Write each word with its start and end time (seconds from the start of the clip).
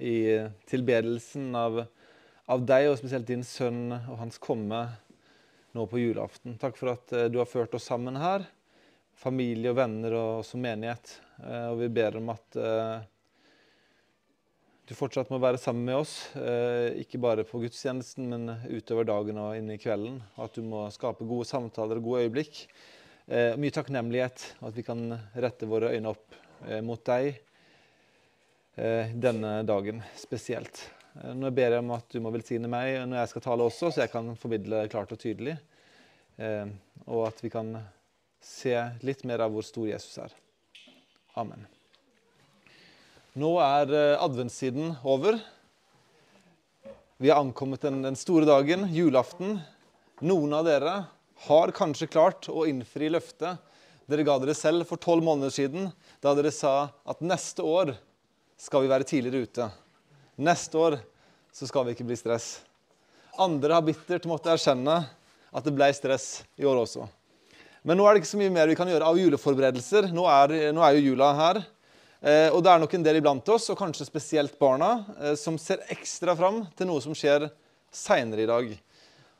i 0.00 0.48
tilbedelsen 0.70 1.52
av, 1.56 1.84
av 2.50 2.64
deg, 2.66 2.88
og 2.90 2.98
spesielt 2.98 3.28
din 3.28 3.44
sønn 3.46 3.92
og 3.94 4.16
hans 4.20 4.40
komme 4.42 4.82
nå 5.76 5.86
på 5.86 6.00
julaften. 6.00 6.56
Takk 6.58 6.78
for 6.78 6.94
at 6.94 7.12
eh, 7.14 7.28
du 7.30 7.38
har 7.40 7.48
ført 7.50 7.74
oss 7.76 7.86
sammen 7.90 8.18
her, 8.18 8.46
familie 9.20 9.72
og 9.72 9.78
venner 9.78 10.16
og 10.18 10.44
som 10.46 10.62
menighet. 10.62 11.14
Eh, 11.44 11.66
og 11.70 11.80
vi 11.82 11.90
ber 12.00 12.18
om 12.18 12.32
at 12.34 12.58
eh, 12.58 12.96
du 14.90 14.96
fortsatt 14.98 15.30
må 15.30 15.38
være 15.38 15.60
sammen 15.62 15.84
med 15.86 16.00
oss, 16.00 16.12
ikke 16.98 17.20
bare 17.22 17.44
på 17.46 17.60
gudstjenesten, 17.62 18.24
men 18.26 18.56
utover 18.74 19.06
dagen 19.06 19.36
og 19.38 19.52
inn 19.54 19.68
i 19.70 19.76
kvelden. 19.78 20.16
Og 20.34 20.48
at 20.48 20.56
du 20.58 20.66
må 20.66 20.80
skape 20.90 21.28
gode 21.30 21.46
samtaler 21.46 22.00
og 22.00 22.08
gode 22.08 22.24
øyeblikk. 22.24 22.64
Mye 23.30 23.70
takknemlighet, 23.70 24.48
og 24.58 24.72
at 24.72 24.80
vi 24.80 24.82
kan 24.88 25.04
rette 25.44 25.68
våre 25.70 25.92
øyne 25.94 26.10
opp 26.10 26.34
mot 26.82 27.04
deg 27.06 27.38
denne 28.80 29.58
dagen 29.68 29.98
spesielt. 30.16 30.78
Eh, 31.18 31.34
nå 31.34 31.50
ber 31.54 31.74
jeg 31.74 31.82
om 31.82 31.92
at 31.96 32.06
du 32.12 32.20
må 32.22 32.32
velsigne 32.34 32.70
meg 32.70 33.00
når 33.08 33.22
jeg 33.22 33.32
skal 33.32 33.44
tale 33.48 33.66
også, 33.66 33.90
så 33.90 34.04
jeg 34.04 34.12
kan 34.12 34.30
formidle 34.38 34.84
klart 34.92 35.12
og 35.14 35.20
tydelig. 35.20 35.56
Eh, 36.40 36.66
og 37.08 37.26
at 37.28 37.42
vi 37.42 37.50
kan 37.52 37.74
se 38.40 38.76
litt 39.04 39.24
mer 39.28 39.44
av 39.44 39.54
hvor 39.54 39.66
stor 39.66 39.88
Jesus 39.90 40.20
er. 40.22 40.34
Amen. 41.38 41.66
Nå 43.38 43.54
er 43.62 43.94
eh, 43.94 44.18
adventstiden 44.22 44.94
over. 45.06 45.38
Vi 47.20 47.28
har 47.28 47.42
ankommet 47.42 47.82
den, 47.84 48.00
den 48.06 48.16
store 48.16 48.48
dagen, 48.48 48.86
julaften. 48.94 49.58
Noen 50.24 50.54
av 50.56 50.68
dere 50.68 50.94
har 51.48 51.72
kanskje 51.76 52.08
klart 52.12 52.48
å 52.52 52.66
innfri 52.68 53.10
løftet 53.12 53.66
dere 54.10 54.24
ga 54.26 54.34
dere 54.42 54.56
selv 54.58 54.88
for 54.88 54.98
tolv 54.98 55.22
måneder 55.22 55.52
siden, 55.54 55.84
da 56.18 56.32
dere 56.34 56.50
sa 56.50 56.90
at 57.06 57.20
neste 57.22 57.62
år 57.62 57.92
skal 58.60 58.84
vi 58.84 58.90
være 58.90 59.06
tidligere 59.08 59.46
ute. 59.48 59.68
Neste 60.40 60.76
år 60.78 60.98
så 61.52 61.68
skal 61.68 61.86
vi 61.86 61.94
ikke 61.96 62.06
bli 62.08 62.18
stress. 62.18 62.60
Andre 63.40 63.78
har 63.78 63.86
bittert 63.86 64.28
måttet 64.28 64.52
erkjenne 64.54 65.00
at 65.50 65.66
det 65.66 65.72
ble 65.74 65.88
stress 65.96 66.42
i 66.60 66.66
år 66.68 66.82
også. 66.82 67.06
Men 67.82 67.96
nå 67.96 68.04
er 68.04 68.14
det 68.14 68.22
ikke 68.22 68.34
så 68.34 68.40
mye 68.40 68.52
mer 68.52 68.68
vi 68.68 68.76
kan 68.76 68.90
gjøre 68.90 69.08
av 69.08 69.18
juleforberedelser. 69.18 70.10
Nå 70.12 70.26
er, 70.28 70.54
nå 70.76 70.84
er 70.84 70.98
jo 70.98 71.06
jula 71.10 71.30
her. 71.38 71.62
Eh, 72.20 72.52
og 72.52 72.60
det 72.60 72.74
er 72.74 72.82
nok 72.82 72.94
en 72.98 73.06
del 73.06 73.18
iblant 73.22 73.48
oss, 73.48 73.70
og 73.72 73.78
kanskje 73.80 74.04
spesielt 74.04 74.58
barna, 74.60 74.90
eh, 75.16 75.36
som 75.40 75.56
ser 75.56 75.80
ekstra 75.88 76.34
fram 76.36 76.66
til 76.76 76.90
noe 76.90 77.00
som 77.00 77.16
skjer 77.16 77.48
seinere 77.88 78.44
i 78.44 78.50
dag. 78.50 78.74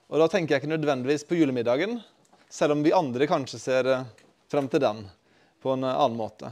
Og 0.08 0.22
da 0.22 0.30
tenker 0.32 0.56
jeg 0.56 0.64
ikke 0.64 0.72
nødvendigvis 0.72 1.26
på 1.28 1.36
julemiddagen, 1.36 1.98
selv 2.50 2.74
om 2.74 2.80
vi 2.82 2.96
andre 2.96 3.28
kanskje 3.30 3.60
ser 3.60 3.92
frem 3.92 4.08
fram 4.50 4.66
til 4.66 4.82
den 4.82 5.04
på 5.62 5.76
en 5.76 5.84
annen 5.86 6.16
måte. 6.18 6.48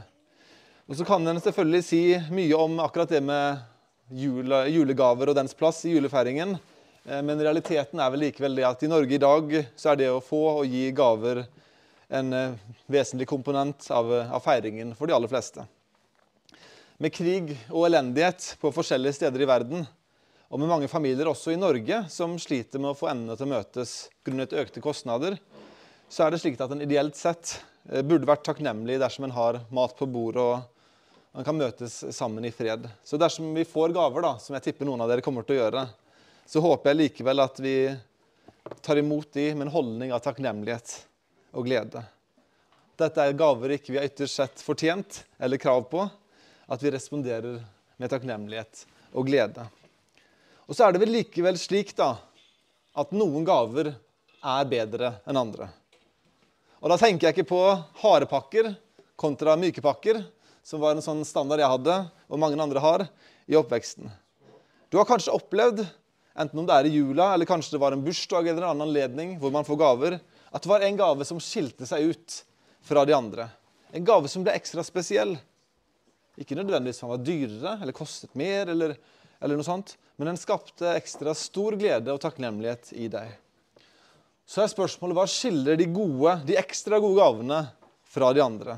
Og 0.89 0.97
så 0.97 1.05
kan 1.05 1.21
en 1.21 1.37
selvfølgelig 1.37 1.85
si 1.85 2.01
mye 2.33 2.57
om 2.57 2.79
akkurat 2.81 3.11
det 3.13 3.19
med 3.21 3.59
jule, 4.09 4.63
julegaver 4.73 5.29
og 5.29 5.35
dens 5.37 5.53
plass 5.53 5.83
i 5.85 5.91
julefeiringen. 5.93 6.55
Eh, 7.05 7.19
men 7.21 7.41
realiteten 7.45 8.01
er 8.01 8.09
vel 8.09 8.23
likevel 8.25 8.57
det 8.57 8.65
at 8.65 8.81
i 8.81 8.89
Norge 8.89 9.13
i 9.13 9.21
dag 9.21 9.53
så 9.77 9.91
er 9.91 9.99
det 9.99 10.07
å 10.09 10.23
få 10.23 10.39
og 10.49 10.65
gi 10.65 10.87
gaver 10.97 11.43
en 12.09 12.33
eh, 12.33 12.55
vesentlig 12.89 13.27
komponent 13.29 13.85
av, 13.93 14.09
av 14.33 14.41
feiringen 14.41 14.95
for 14.97 15.05
de 15.05 15.13
aller 15.13 15.29
fleste. 15.29 15.67
Med 16.97 17.13
krig 17.13 17.53
og 17.69 17.85
elendighet 17.85 18.55
på 18.57 18.73
forskjellige 18.73 19.19
steder 19.19 19.45
i 19.45 19.49
verden, 19.51 19.85
og 20.49 20.57
med 20.57 20.73
mange 20.73 20.89
familier 20.89 21.29
også 21.29 21.53
i 21.53 21.61
Norge 21.61 22.01
som 22.09 22.33
sliter 22.41 22.81
med 22.81 22.95
å 22.95 22.97
få 22.97 23.11
endene 23.13 23.37
til 23.37 23.45
å 23.45 23.51
møtes 23.53 23.93
grunnet 24.25 24.57
økte 24.57 24.81
kostnader, 24.81 25.37
så 26.09 26.25
er 26.25 26.33
det 26.33 26.41
slik 26.41 26.57
at 26.57 26.73
en 26.73 26.81
ideelt 26.81 27.13
sett 27.13 27.59
eh, 27.93 28.01
burde 28.01 28.25
vært 28.25 28.47
takknemlig 28.49 28.97
dersom 29.05 29.29
en 29.29 29.37
har 29.37 29.61
mat 29.69 29.93
på 29.93 30.09
bordet 30.09 30.49
og 30.49 30.75
man 31.31 31.45
kan 31.45 31.57
møtes 31.57 32.01
sammen 32.15 32.45
i 32.45 32.51
fred. 32.51 32.87
Så 33.03 33.17
dersom 33.17 33.51
vi 33.53 33.65
får 33.67 33.93
gaver, 33.95 34.25
da, 34.25 34.35
som 34.41 34.55
jeg 34.57 34.69
tipper 34.69 34.87
noen 34.89 35.03
av 35.03 35.11
dere 35.11 35.23
kommer 35.25 35.45
til 35.45 35.57
å 35.57 35.63
gjøre, 35.63 35.83
så 36.49 36.61
håper 36.63 36.91
jeg 36.91 36.99
likevel 37.03 37.43
at 37.43 37.59
vi 37.61 37.75
tar 38.81 38.97
imot 39.01 39.33
de 39.33 39.51
med 39.53 39.67
en 39.67 39.73
holdning 39.73 40.13
av 40.13 40.23
takknemlighet 40.25 40.95
og 41.53 41.67
glede. 41.69 42.01
Dette 42.99 43.23
er 43.23 43.37
gaver 43.37 43.75
ikke 43.77 43.93
vi 43.93 43.99
har 44.01 44.09
ytterst 44.09 44.41
sett 44.41 44.63
fortjent 44.63 45.21
eller 45.39 45.61
krav 45.61 45.85
på. 45.91 46.03
At 46.69 46.83
vi 46.83 46.91
responderer 46.93 47.61
med 47.97 48.11
takknemlighet 48.11 48.83
og 49.17 49.25
glede. 49.29 49.63
Og 50.69 50.75
så 50.77 50.85
er 50.85 50.93
det 50.93 51.01
vel 51.01 51.15
likevel 51.15 51.57
slik 51.57 51.95
da, 51.97 52.11
at 52.93 53.13
noen 53.15 53.45
gaver 53.47 53.89
er 53.89 54.67
bedre 54.69 55.15
enn 55.25 55.39
andre. 55.39 55.69
Og 56.79 56.91
Da 56.91 56.97
tenker 56.99 57.27
jeg 57.27 57.37
ikke 57.37 57.49
på 57.49 57.63
harde 58.03 58.27
pakker 58.29 58.69
kontra 59.19 59.57
myke 59.59 59.81
pakker, 59.83 60.21
som 60.69 60.83
var 60.83 60.93
en 60.93 61.01
sånn 61.01 61.23
standard 61.25 61.63
jeg 61.63 61.71
hadde, 61.71 61.93
og 62.29 62.41
mange 62.41 62.59
andre 62.61 62.81
har, 62.83 63.03
i 63.49 63.57
oppveksten. 63.57 64.05
Du 64.93 64.99
har 64.99 65.07
kanskje 65.09 65.33
opplevd, 65.33 65.81
enten 66.37 66.61
om 66.61 66.67
det 66.69 66.75
er 66.75 66.85
i 66.85 66.91
jula, 66.93 67.31
eller 67.33 67.49
kanskje 67.49 67.73
det 67.73 67.81
var 67.81 67.95
en 67.95 68.03
bursdag 68.05 68.45
eller 68.45 68.61
en 68.61 68.75
annen 68.75 68.85
anledning 68.85 69.31
hvor 69.41 69.53
man 69.53 69.65
får 69.65 69.79
gaver, 69.81 70.19
at 70.53 70.61
det 70.61 70.69
var 70.69 70.85
en 70.85 70.99
gave 70.99 71.25
som 71.25 71.41
skilte 71.41 71.89
seg 71.89 72.11
ut 72.11 72.35
fra 72.85 73.01
de 73.09 73.15
andre. 73.17 73.47
En 73.97 74.05
gave 74.05 74.29
som 74.29 74.45
ble 74.45 74.53
ekstra 74.53 74.85
spesiell. 74.85 75.33
Ikke 76.37 76.57
nødvendigvis 76.57 77.01
han 77.01 77.15
var 77.15 77.25
dyrere 77.25 77.73
eller 77.79 77.97
kostet 77.97 78.37
mer, 78.37 78.69
eller, 78.69 78.93
eller 79.41 79.57
noe 79.57 79.65
sånt, 79.65 79.95
men 80.21 80.29
den 80.29 80.37
skapte 80.37 80.93
ekstra 80.93 81.33
stor 81.33 81.79
glede 81.81 82.13
og 82.13 82.21
takknemlighet 82.21 82.93
i 82.93 83.09
deg. 83.09 83.33
Så 84.45 84.61
er 84.61 84.69
spørsmålet 84.69 85.17
hva 85.17 85.25
skiller 85.29 85.81
de 85.81 85.89
gode, 85.89 86.37
de 86.45 86.61
ekstra 86.61 87.01
gode 87.01 87.17
gavene 87.23 87.63
fra 88.13 88.29
de 88.37 88.45
andre? 88.45 88.77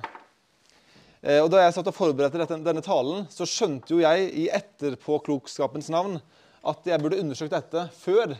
Eh, 1.21 1.37
og 1.37 1.51
Da 1.53 1.61
jeg 1.61 1.75
satt 1.75 1.89
og 1.89 1.95
forberedte 1.95 2.39
dette, 2.41 2.57
denne 2.65 2.81
talen, 2.81 3.27
så 3.29 3.45
skjønte 3.45 3.93
jo 3.93 4.01
jeg 4.01 4.29
i 4.33 4.47
etterpåklokskapens 4.49 5.91
navn 5.93 6.17
at 6.65 6.87
jeg 6.89 7.01
burde 7.01 7.19
undersøkt 7.21 7.53
dette 7.53 7.87
før 8.01 8.33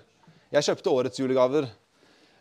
jeg 0.51 0.65
kjøpte 0.65 0.93
årets 0.93 1.21
julegaver. 1.21 1.69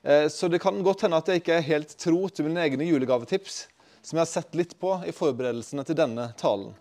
Eh, 0.03 0.29
så 0.33 0.49
det 0.49 0.63
kan 0.65 0.81
godt 0.85 1.05
hende 1.05 1.21
at 1.21 1.29
jeg 1.29 1.43
ikke 1.43 1.59
er 1.59 1.69
helt 1.69 1.93
tro 2.01 2.23
til 2.29 2.49
mine 2.49 2.65
egne 2.65 2.89
julegavetips, 2.89 3.67
som 4.01 4.17
jeg 4.17 4.25
har 4.25 4.31
sett 4.33 4.57
litt 4.57 4.73
på 4.81 4.95
i 5.05 5.13
forberedelsene 5.13 5.85
til 5.85 5.99
denne 5.99 6.31
talen. 6.41 6.73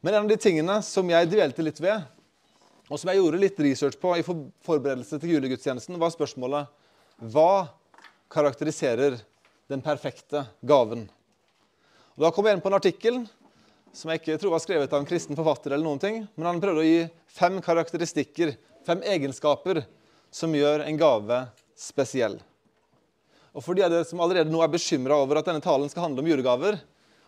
Men 0.00 0.14
en 0.14 0.26
av 0.26 0.30
de 0.30 0.38
tingene 0.38 0.78
som 0.86 1.10
jeg 1.10 1.30
dvelte 1.32 1.64
litt 1.66 1.80
ved, 1.82 2.04
og 2.92 3.00
som 3.00 3.10
jeg 3.10 3.18
gjorde 3.18 3.40
litt 3.40 3.60
research 3.64 3.98
på 3.98 4.12
i 4.20 4.22
forberedelse 4.22 5.18
til 5.18 5.34
julegudstjenesten, 5.34 5.98
var 5.98 6.12
spørsmålet 6.14 6.70
hva 7.32 7.66
karakteriserer 8.30 9.16
den 9.72 9.82
perfekte 9.82 10.44
gaven? 10.62 11.08
Og 12.14 12.22
Da 12.22 12.30
kom 12.30 12.46
jeg 12.46 12.54
inn 12.54 12.62
på 12.62 12.70
en 12.70 12.78
artikkel 12.78 13.16
som 13.94 14.10
jeg 14.10 14.20
ikke 14.20 14.38
tror 14.38 14.54
var 14.54 14.62
skrevet 14.62 14.92
av 14.94 15.00
en 15.00 15.06
kristen 15.06 15.38
forfatter, 15.38 15.74
eller 15.74 15.86
noen 15.86 16.00
ting, 16.02 16.16
men 16.34 16.46
han 16.46 16.60
prøvde 16.62 16.82
å 16.82 16.86
gi 16.86 17.02
fem 17.30 17.60
karakteristikker, 17.62 18.54
fem 18.86 19.02
egenskaper, 19.06 19.84
som 20.34 20.54
gjør 20.54 20.82
en 20.82 20.98
gave 20.98 21.40
spesiell. 21.78 22.40
Og 23.54 23.62
For 23.62 23.74
de 23.74 23.84
av 23.86 23.92
dere 23.92 24.06
som 24.06 24.22
allerede 24.22 24.50
nå 24.50 24.62
er 24.62 24.72
bekymra 24.72 25.20
over 25.22 25.38
at 25.38 25.46
denne 25.46 25.62
talen 25.62 25.90
skal 25.90 26.08
handle 26.08 26.24
om 26.24 26.30
julegaver, 26.30 26.80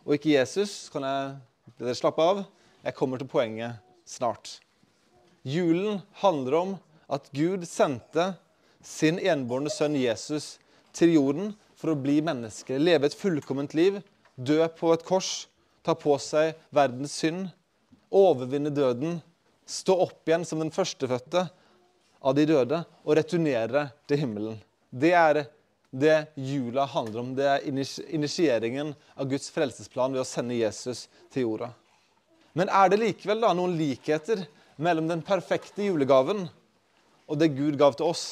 og 0.07 0.15
ikke 0.15 0.35
Jesus, 0.35 0.89
kan 0.91 1.07
jeg 1.07 1.37
dere 1.79 1.99
slappe 1.99 2.23
av. 2.23 2.43
Jeg 2.87 2.99
kommer 2.99 3.19
til 3.19 3.31
poenget 3.31 3.79
snart. 4.07 4.57
Julen 5.47 6.01
handler 6.23 6.59
om 6.59 6.75
at 7.11 7.31
Gud 7.35 7.67
sendte 7.67 8.33
sin 8.87 9.19
enbårne 9.23 9.71
sønn 9.71 9.99
Jesus 9.99 10.57
til 10.95 11.15
jorden 11.15 11.55
for 11.79 11.93
å 11.93 11.99
bli 11.99 12.19
menneske, 12.27 12.79
leve 12.79 13.07
et 13.11 13.19
fullkomment 13.19 13.75
liv 13.79 13.99
dø 14.37 14.61
på 14.69 14.93
et 14.95 15.05
kors, 15.07 15.49
ta 15.83 15.95
på 15.97 16.17
seg 16.23 16.55
verdens 16.75 17.17
synd, 17.21 17.49
overvinne 18.13 18.71
døden, 18.75 19.21
stå 19.67 19.97
opp 20.07 20.29
igjen 20.29 20.47
som 20.47 20.63
den 20.63 20.73
førstefødte 20.75 21.49
av 22.27 22.37
de 22.37 22.47
døde 22.49 22.83
og 23.05 23.17
returnere 23.19 23.89
til 24.07 24.23
himmelen. 24.23 24.61
Det 24.91 25.13
er 25.17 25.45
det 25.97 26.17
jula 26.35 26.85
handler 26.91 27.21
om. 27.23 27.35
Det 27.37 27.47
er 27.49 27.67
initieringen 28.15 28.95
av 29.15 29.29
Guds 29.31 29.49
frelsesplan 29.55 30.15
ved 30.15 30.23
å 30.23 30.29
sende 30.29 30.59
Jesus 30.59 31.07
til 31.33 31.47
jorda. 31.47 31.71
Men 32.57 32.71
er 32.73 32.91
det 32.91 33.01
likevel 33.01 33.43
da 33.45 33.53
noen 33.57 33.77
likheter 33.79 34.47
mellom 34.81 35.09
den 35.11 35.23
perfekte 35.25 35.87
julegaven 35.87 36.47
og 37.27 37.39
det 37.41 37.53
Gud 37.57 37.77
gav 37.81 37.97
til 37.99 38.11
oss 38.13 38.27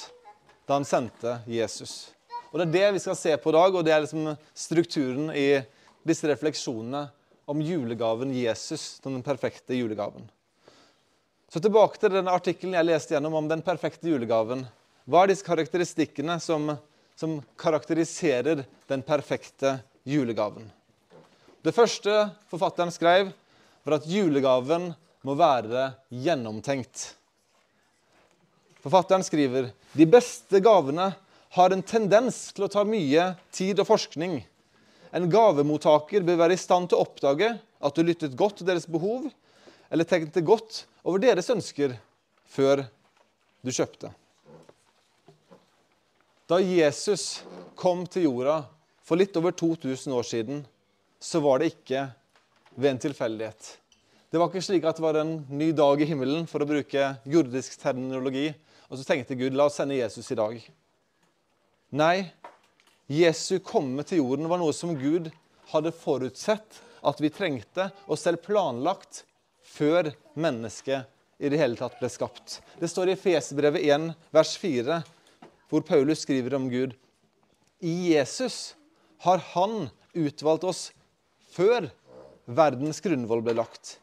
da 0.68 0.78
han 0.78 0.88
sendte 0.88 1.38
Jesus? 1.50 2.14
Og 2.52 2.60
Det 2.60 2.66
er 2.68 2.74
det 2.74 2.92
vi 2.94 3.02
skal 3.02 3.16
se 3.18 3.32
på 3.36 3.50
i 3.50 3.56
dag, 3.56 3.74
og 3.74 3.82
det 3.84 3.92
er 3.92 4.04
liksom 4.04 4.28
strukturen 4.54 5.32
i 5.34 5.58
disse 6.04 6.28
refleksjonene 6.28 7.06
om 7.50 7.60
julegaven 7.64 8.32
Jesus, 8.34 9.00
den 9.04 9.22
perfekte 9.24 9.76
julegaven. 9.76 10.24
Så 11.48 11.60
tilbake 11.62 12.00
til 12.00 12.16
denne 12.16 12.32
artikkelen 12.34 12.74
jeg 12.74 12.88
leste 12.88 13.14
gjennom 13.14 13.36
om 13.38 13.48
den 13.50 13.62
perfekte 13.64 14.08
julegaven. 14.10 14.64
Hva 15.04 15.22
er 15.22 15.30
disse 15.30 15.46
karakteristikkene 15.46 16.38
som, 16.42 16.72
som 17.14 17.36
karakteriserer 17.60 18.64
den 18.90 19.04
perfekte 19.06 19.76
julegaven? 20.08 20.66
Det 21.64 21.72
første 21.76 22.28
forfatteren 22.50 22.92
skrev, 22.92 23.30
var 23.84 23.98
at 23.98 24.08
julegaven 24.08 24.90
må 25.24 25.36
være 25.36 25.92
gjennomtenkt. 26.12 27.12
Forfatteren 28.84 29.24
skriver 29.24 29.70
de 29.96 30.06
beste 30.08 30.60
gavene 30.64 31.12
har 31.54 31.72
en 31.72 31.84
tendens 31.86 32.50
til 32.52 32.66
å 32.66 32.72
ta 32.72 32.82
mye 32.84 33.30
tid 33.54 33.78
og 33.80 33.88
forskning. 33.88 34.40
En 35.14 35.28
gavemottaker 35.30 36.24
bør 36.26 36.40
være 36.40 36.56
i 36.56 36.60
stand 36.60 36.90
til 36.90 36.98
å 36.98 37.04
oppdage 37.06 37.52
at 37.54 37.94
du 37.94 38.02
lyttet 38.02 38.34
godt 38.38 38.58
til 38.60 38.68
deres 38.70 38.88
behov. 38.90 39.30
eller 39.90 40.04
tenkte 40.04 40.40
godt 40.40 40.86
over 41.04 41.20
deres 41.22 41.50
ønsker 41.50 41.92
før 42.50 42.88
du 43.62 43.70
kjøpte. 43.70 44.10
Da 46.50 46.58
Jesus 46.58 47.44
kom 47.78 48.02
til 48.06 48.26
jorda 48.26 48.64
for 49.04 49.20
litt 49.20 49.36
over 49.36 49.52
2000 49.52 50.12
år 50.12 50.26
siden, 50.26 50.64
så 51.20 51.40
var 51.40 51.60
det 51.60 51.70
ikke 51.72 52.08
ved 52.74 52.90
en 52.90 53.02
tilfeldighet. 53.06 53.70
Det 54.32 54.40
var 54.40 54.50
ikke 54.50 54.64
slik 54.66 54.84
at 54.88 54.98
det 54.98 55.04
var 55.04 55.20
en 55.20 55.36
ny 55.48 55.70
dag 55.72 56.00
i 56.02 56.08
himmelen, 56.10 56.48
for 56.50 56.64
å 56.64 56.66
bruke 56.66 57.12
jordisk 57.22 57.78
terminologi, 57.78 58.48
og 58.90 58.98
så 58.98 59.06
tenkte 59.06 59.38
Gud 59.38 59.54
la 59.54 59.68
oss 59.70 59.78
sende 59.78 59.94
Jesus 59.94 60.32
i 60.34 60.38
dag. 60.40 60.58
Nei, 61.94 62.16
Jesu 63.10 63.58
komme 63.60 64.04
til 64.08 64.22
jorden 64.22 64.48
var 64.48 64.60
noe 64.60 64.72
som 64.72 64.94
Gud 64.96 65.28
hadde 65.74 65.92
forutsett 65.92 66.78
at 67.04 67.18
vi 67.20 67.28
trengte, 67.28 67.90
og 68.08 68.16
selv 68.16 68.40
planlagt 68.46 69.24
før 69.74 70.08
mennesket 70.40 71.10
i 71.36 71.50
det 71.52 71.58
hele 71.60 71.76
tatt 71.76 71.98
ble 72.00 72.08
skapt. 72.08 72.60
Det 72.80 72.88
står 72.88 73.12
i 73.12 73.18
Fesebrevet 73.20 73.84
1, 73.84 74.06
vers 74.32 74.54
4, 74.60 75.02
hvor 75.68 75.84
Paulus 75.84 76.22
skriver 76.24 76.56
om 76.56 76.70
Gud. 76.72 76.94
I 77.84 78.14
Jesus 78.14 78.72
har 79.26 79.42
Han 79.52 79.90
utvalgt 80.14 80.64
oss 80.64 80.86
før 81.52 81.90
verdens 82.46 83.02
grunnvoll 83.04 83.44
ble 83.44 83.56
lagt, 83.58 83.98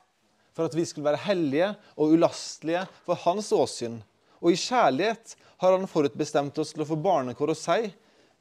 for 0.54 0.70
at 0.70 0.78
vi 0.78 0.86
skulle 0.86 1.10
være 1.10 1.26
hellige 1.26 1.72
og 1.96 2.14
ulastelige 2.14 2.86
for 3.08 3.18
Hans 3.26 3.50
åsyn. 3.56 3.98
Og 4.46 4.54
i 4.54 4.62
kjærlighet 4.62 5.36
har 5.64 5.74
Han 5.74 5.90
forutbestemt 5.90 6.58
oss 6.62 6.76
til 6.76 6.86
å 6.86 6.90
få 6.90 7.00
barnekår 7.02 7.56
hos 7.56 7.66
seg 7.66 7.90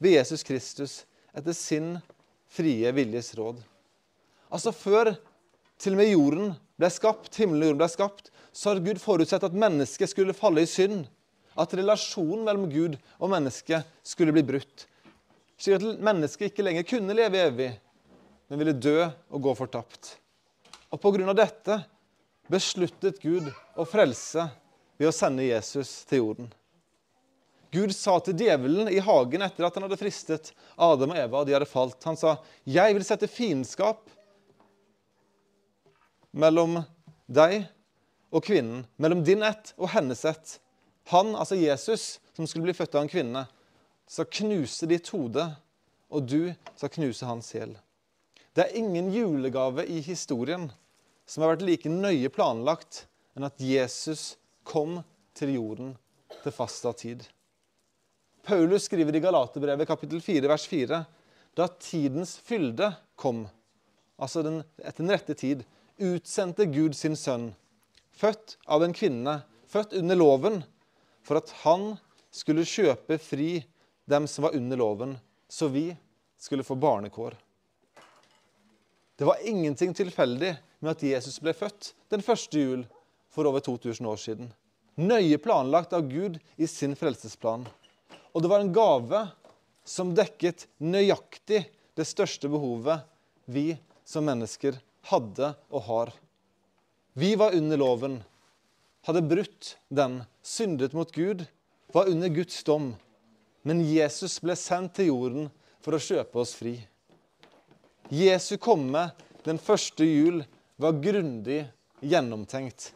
ved 0.00 0.17
Jesus 0.17 0.43
Kristus 0.47 0.94
etter 1.37 1.55
sin 1.56 1.99
frie 2.50 2.91
viljes 2.97 3.35
råd. 3.38 3.61
Altså 4.50 4.73
Før 4.75 5.14
til 5.81 5.94
og 5.94 6.00
med 6.00 6.11
jorden 6.11 6.52
ble 6.81 6.91
skapt, 6.93 7.37
himmelen 7.38 7.62
og 7.62 7.70
jorden 7.70 7.82
ble 7.82 7.91
skapt, 7.93 8.31
så 8.52 8.73
har 8.73 8.82
Gud 8.82 8.99
forutsett 9.00 9.44
at 9.47 9.56
mennesket 9.56 10.11
skulle 10.11 10.37
falle 10.37 10.64
i 10.64 10.69
synd. 10.69 11.05
At 11.61 11.73
relasjonen 11.76 12.44
mellom 12.47 12.69
Gud 12.70 12.97
og 13.19 13.31
mennesket 13.32 13.87
skulle 14.06 14.35
bli 14.35 14.44
brutt. 14.47 14.87
Slik 15.61 15.76
at 15.76 16.02
mennesket 16.02 16.50
ikke 16.50 16.64
lenger 16.64 16.87
kunne 16.88 17.17
leve 17.17 17.43
evig, 17.43 17.70
men 18.49 18.61
ville 18.62 18.76
dø 18.76 19.02
og 19.05 19.43
gå 19.44 19.55
fortapt. 19.58 20.14
Og 20.91 21.00
Pga. 21.02 21.35
dette 21.37 21.76
besluttet 22.50 23.20
Gud 23.23 23.50
å 23.76 23.87
frelse 23.87 24.49
ved 24.99 25.11
å 25.11 25.14
sende 25.14 25.47
Jesus 25.47 26.00
til 26.08 26.25
jorden. 26.25 26.49
Gud 27.70 27.93
sa 27.94 28.17
til 28.25 28.34
djevelen 28.40 28.88
i 28.90 28.99
hagen 29.02 29.44
etter 29.46 29.67
at 29.67 29.76
han 29.76 29.87
hadde 29.87 29.99
fristet 30.00 30.50
Adam 30.75 31.12
og 31.14 31.20
Eva, 31.20 31.43
og 31.43 31.46
de 31.46 31.55
hadde 31.55 31.69
falt. 31.70 32.02
Han 32.05 32.19
sa, 32.19 32.38
'Jeg 32.67 32.94
vil 32.94 33.05
sette 33.06 33.31
fiendskap 33.31 34.11
mellom 36.32 36.81
deg 37.31 37.69
og 38.31 38.44
kvinnen, 38.46 38.84
mellom 38.96 39.22
din 39.26 39.43
ett 39.43 39.72
og 39.78 39.90
hennes 39.94 40.25
ett. 40.25 40.58
Han, 41.11 41.34
altså 41.34 41.55
Jesus, 41.58 42.20
som 42.37 42.46
skulle 42.46 42.69
bli 42.69 42.75
født 42.75 42.94
av 42.94 43.02
en 43.02 43.12
kvinne, 43.12 43.46
skal 44.11 44.26
knuse 44.26 44.87
ditt 44.90 45.08
hode, 45.14 45.46
og 46.11 46.26
du 46.26 46.52
skal 46.76 46.90
knuse 46.90 47.26
hans 47.26 47.50
sjel. 47.52 47.76
Det 48.55 48.66
er 48.66 48.78
ingen 48.78 49.12
julegave 49.14 49.87
i 49.87 50.00
historien 50.02 50.70
som 51.26 51.43
har 51.43 51.55
vært 51.55 51.66
like 51.66 51.90
nøye 51.90 52.31
planlagt 52.34 53.05
enn 53.38 53.46
at 53.46 53.62
Jesus 53.62 54.34
kom 54.66 55.05
til 55.38 55.55
jorden 55.55 55.93
til 56.43 56.55
fasta 56.55 56.93
tid. 56.99 57.23
Paulus 58.42 58.84
skriver 58.84 59.16
i 59.16 59.20
Galaterbrevet 59.20 59.88
kapittel 59.88 60.20
4, 60.20 60.48
vers 60.48 60.66
4, 60.66 61.04
da 61.54 61.66
tidens 61.81 62.37
fylde 62.38 62.92
kom, 63.16 63.44
altså 64.16 64.42
den, 64.46 64.62
etter 64.78 65.04
den 65.04 65.12
rette 65.12 65.37
tid, 65.37 65.64
utsendte 66.00 66.64
Gud 66.70 66.96
sin 66.96 67.16
sønn, 67.19 67.50
født 68.16 68.56
av 68.70 68.84
en 68.84 68.94
kvinne, 68.96 69.40
født 69.69 69.92
under 70.00 70.16
loven, 70.16 70.62
for 71.22 71.40
at 71.40 71.52
han 71.64 71.92
skulle 72.32 72.64
kjøpe 72.69 73.19
fri 73.20 73.60
dem 74.10 74.26
som 74.31 74.46
var 74.46 74.56
under 74.56 74.81
loven, 74.81 75.19
så 75.50 75.69
vi 75.69 75.90
skulle 76.40 76.64
få 76.64 76.75
barnekår. 76.81 77.37
Det 79.20 79.28
var 79.28 79.42
ingenting 79.44 79.92
tilfeldig 79.94 80.54
med 80.81 80.90
at 80.94 81.02
Jesus 81.04 81.37
ble 81.44 81.52
født 81.52 81.92
den 82.08 82.25
første 82.25 82.56
jul 82.56 82.87
for 83.28 83.44
over 83.44 83.60
2000 83.60 84.06
år 84.08 84.16
siden. 84.16 84.48
Nøye 84.96 85.37
planlagt 85.38 85.92
av 85.92 86.08
Gud 86.08 86.38
i 86.56 86.66
sin 86.66 86.96
frelsesplan. 86.96 87.66
Og 88.32 88.42
det 88.42 88.50
var 88.50 88.62
en 88.62 88.72
gave 88.74 89.24
som 89.86 90.14
dekket 90.14 90.66
nøyaktig 90.78 91.64
det 91.98 92.06
største 92.06 92.50
behovet 92.50 93.02
vi 93.50 93.72
som 94.06 94.26
mennesker 94.28 94.78
hadde 95.10 95.52
og 95.70 95.86
har. 95.88 96.12
Vi 97.18 97.34
var 97.34 97.56
under 97.58 97.80
loven, 97.80 98.20
hadde 99.06 99.24
brutt 99.26 99.74
den, 99.88 100.20
syndet 100.42 100.94
mot 100.94 101.10
Gud, 101.12 101.42
var 101.92 102.10
under 102.10 102.28
Guds 102.28 102.62
dom. 102.64 102.92
Men 103.66 103.82
Jesus 103.84 104.38
ble 104.40 104.54
sendt 104.56 104.94
til 105.00 105.10
jorden 105.10 105.50
for 105.82 105.96
å 105.96 106.02
kjøpe 106.02 106.40
oss 106.40 106.54
fri. 106.56 106.76
Jesu 108.10 108.56
komme 108.62 109.10
den 109.44 109.58
første 109.60 110.06
jul 110.06 110.42
var 110.80 110.98
grundig 111.02 111.64
gjennomtenkt. 112.00 112.92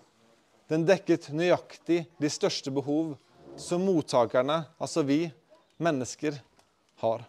Den 0.71 0.87
dekket 0.89 1.29
nøyaktig 1.37 2.05
de 2.21 2.31
største 2.33 2.73
behov 2.75 3.15
som 3.57 3.85
mottakerne, 3.85 4.65
altså 4.79 5.03
vi 5.03 5.31
mennesker, 5.77 6.35
har. 6.97 7.23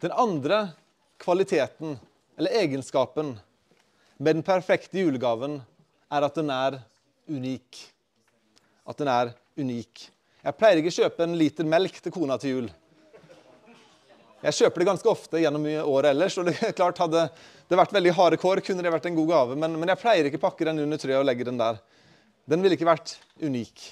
Den 0.00 0.12
andre 0.12 0.68
kvaliteten, 1.18 1.98
eller 2.36 2.50
egenskapen, 2.50 3.38
med 4.16 4.36
den 4.36 4.42
perfekte 4.42 4.98
julegaven 4.98 5.60
er 6.12 6.26
at 6.26 6.34
den 6.36 6.50
er 6.52 6.78
unik. 7.28 7.80
At 8.84 8.98
den 9.00 9.08
er 9.08 9.32
unik. 9.56 10.08
Jeg 10.44 10.58
pleier 10.58 10.80
ikke 10.80 10.92
å 10.92 10.98
kjøpe 10.98 11.24
en 11.24 11.38
liter 11.40 11.66
melk 11.68 12.00
til 12.02 12.12
kona 12.12 12.36
til 12.40 12.56
jul. 12.56 12.68
Jeg 14.44 14.58
kjøper 14.58 14.82
det 14.82 14.88
ganske 14.90 15.08
ofte 15.08 15.40
gjennom 15.40 15.64
året 15.88 16.12
ellers. 16.12 16.36
og 16.38 16.50
det 16.50 16.58
er 16.60 16.76
klart 16.76 17.00
Hadde 17.00 17.28
det 17.68 17.78
vært 17.80 17.94
veldig 17.96 18.12
harde 18.12 18.36
kår, 18.36 18.60
kunne 18.60 18.84
det 18.84 18.92
vært 18.92 19.08
en 19.08 19.16
god 19.16 19.30
gave. 19.30 19.56
Men, 19.56 19.78
men 19.80 19.88
jeg 19.94 20.02
pleier 20.02 20.28
ikke 20.28 20.42
å 20.42 20.46
pakke 20.50 20.68
den 20.68 20.82
under 20.84 21.00
treet 21.00 21.16
og 21.16 21.24
legge 21.24 21.46
den 21.48 21.60
der. 21.60 21.80
Den 22.44 22.60
ville 22.60 22.76
ikke 22.76 22.88
vært 22.88 23.16
unik. 23.40 23.86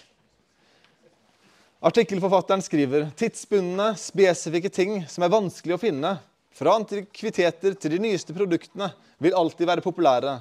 Artikkelforfatteren 1.83 2.63
skriver 2.63 3.09
tidsbundne, 3.19 3.93
spesifikke 3.99 4.71
ting 4.71 5.01
som 5.11 5.25
er 5.25 5.33
vanskelig 5.33 5.75
å 5.75 5.81
finne, 5.83 6.13
fra 6.53 6.77
antikviteter 6.77 7.75
til 7.81 7.95
de 7.95 8.01
nyeste 8.05 8.35
produktene 8.37 8.91
vil 9.25 9.35
alltid 9.35 9.67
være 9.67 9.85
populære. 9.85 10.37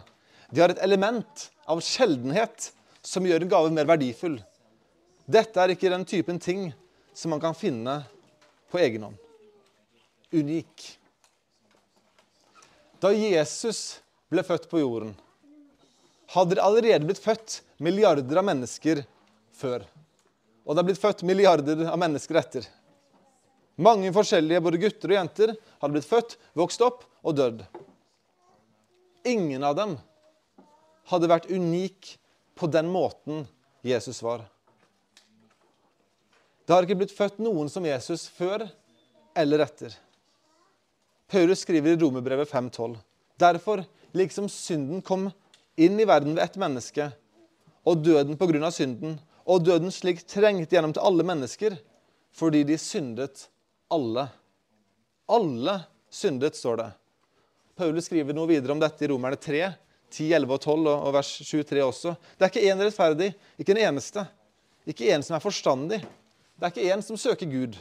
De 0.52 0.60
har 0.62 0.74
et 0.74 0.84
element 0.84 1.48
av 1.72 1.80
sjeldenhet 1.82 2.68
som 3.02 3.26
gjør 3.26 3.46
en 3.46 3.54
gave 3.54 3.72
mer 3.74 3.88
verdifull. 3.90 4.36
Dette 5.26 5.64
er 5.64 5.74
ikke 5.74 5.90
den 5.94 6.06
typen 6.06 6.38
ting 6.44 6.68
som 7.16 7.32
man 7.32 7.42
kan 7.42 7.56
finne 7.58 8.02
på 8.72 8.82
egen 8.84 9.08
hånd. 9.08 9.18
Unik. 10.36 10.86
Da 13.02 13.10
Jesus 13.16 14.02
ble 14.32 14.44
født 14.46 14.68
på 14.70 14.84
jorden, 14.84 15.16
hadde 16.36 16.60
det 16.60 16.64
allerede 16.64 17.08
blitt 17.08 17.24
født 17.24 17.62
milliarder 17.82 18.38
av 18.38 18.46
mennesker 18.46 19.04
før. 19.58 19.86
Og 20.66 20.76
det 20.76 20.84
er 20.84 20.88
blitt 20.92 21.02
født 21.02 21.26
milliarder 21.28 21.88
av 21.90 21.98
mennesker 22.00 22.38
etter. 22.42 22.68
Mange 23.82 24.12
forskjellige 24.14 24.62
både 24.62 24.82
gutter 24.82 25.12
og 25.12 25.18
jenter 25.18 25.54
hadde 25.82 25.96
blitt 25.96 26.10
født, 26.10 26.38
vokst 26.58 26.84
opp 26.86 27.06
og 27.26 27.38
dødd. 27.40 27.64
Ingen 29.26 29.64
av 29.66 29.78
dem 29.78 29.96
hadde 31.10 31.30
vært 31.30 31.50
unik 31.50 32.16
på 32.58 32.70
den 32.70 32.90
måten 32.92 33.46
Jesus 33.86 34.22
var. 34.22 34.46
Det 36.66 36.76
har 36.76 36.86
ikke 36.86 37.00
blitt 37.02 37.16
født 37.16 37.42
noen 37.42 37.70
som 37.74 37.86
Jesus 37.86 38.28
før 38.32 38.68
eller 39.38 39.66
etter. 39.66 39.96
Paulus 41.32 41.64
skriver 41.66 41.96
i 41.96 42.00
Romerbrevet 42.00 42.50
5,12.: 42.52 42.98
Derfor, 43.40 43.84
liksom 44.14 44.50
synden 44.52 45.02
kom 45.02 45.30
inn 45.76 46.00
i 46.00 46.06
verden 46.06 46.36
ved 46.36 46.44
ett 46.44 46.60
menneske, 46.62 47.10
og 47.88 48.04
døden 48.06 48.38
på 48.38 48.48
grunn 48.50 48.66
av 48.68 48.74
synden, 48.76 49.18
og 49.48 49.66
døden 49.66 49.92
slik 49.94 50.22
trengte 50.30 50.76
gjennom 50.76 50.94
til 50.96 51.06
alle 51.06 51.26
mennesker, 51.26 51.78
fordi 52.38 52.64
de 52.68 52.78
syndet 52.80 53.48
alle. 53.92 54.28
Alle 55.32 55.80
syndet, 56.12 56.56
står 56.56 56.78
det. 56.82 56.90
Paulus 57.76 58.08
skriver 58.08 58.36
noe 58.36 58.50
videre 58.50 58.76
om 58.76 58.82
dette 58.82 59.06
i 59.06 59.10
Romerne 59.10 59.40
3, 59.40 59.64
10, 60.12 60.28
11 60.36 60.54
og 60.54 60.62
12 60.62 60.90
og 60.92 61.12
vers 61.16 61.32
23 61.40 61.84
også. 61.86 62.16
Det 62.36 62.46
er 62.46 62.52
ikke 62.52 62.68
én 62.68 62.84
rettferdig, 62.84 63.30
ikke 63.60 63.76
en 63.76 63.84
eneste. 63.88 64.26
Ikke 64.88 65.12
en 65.14 65.24
som 65.24 65.38
er 65.38 65.44
forstandig. 65.44 66.02
Det 66.02 66.68
er 66.68 66.74
ikke 66.74 66.94
én 66.94 67.04
som 67.06 67.20
søker 67.20 67.50
Gud. 67.50 67.78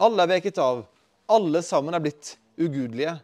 Alle 0.00 0.24
er 0.24 0.32
veket 0.34 0.58
av. 0.60 0.82
Alle 1.30 1.62
sammen 1.62 1.94
er 1.94 2.02
blitt 2.02 2.34
ugudelige. 2.58 3.14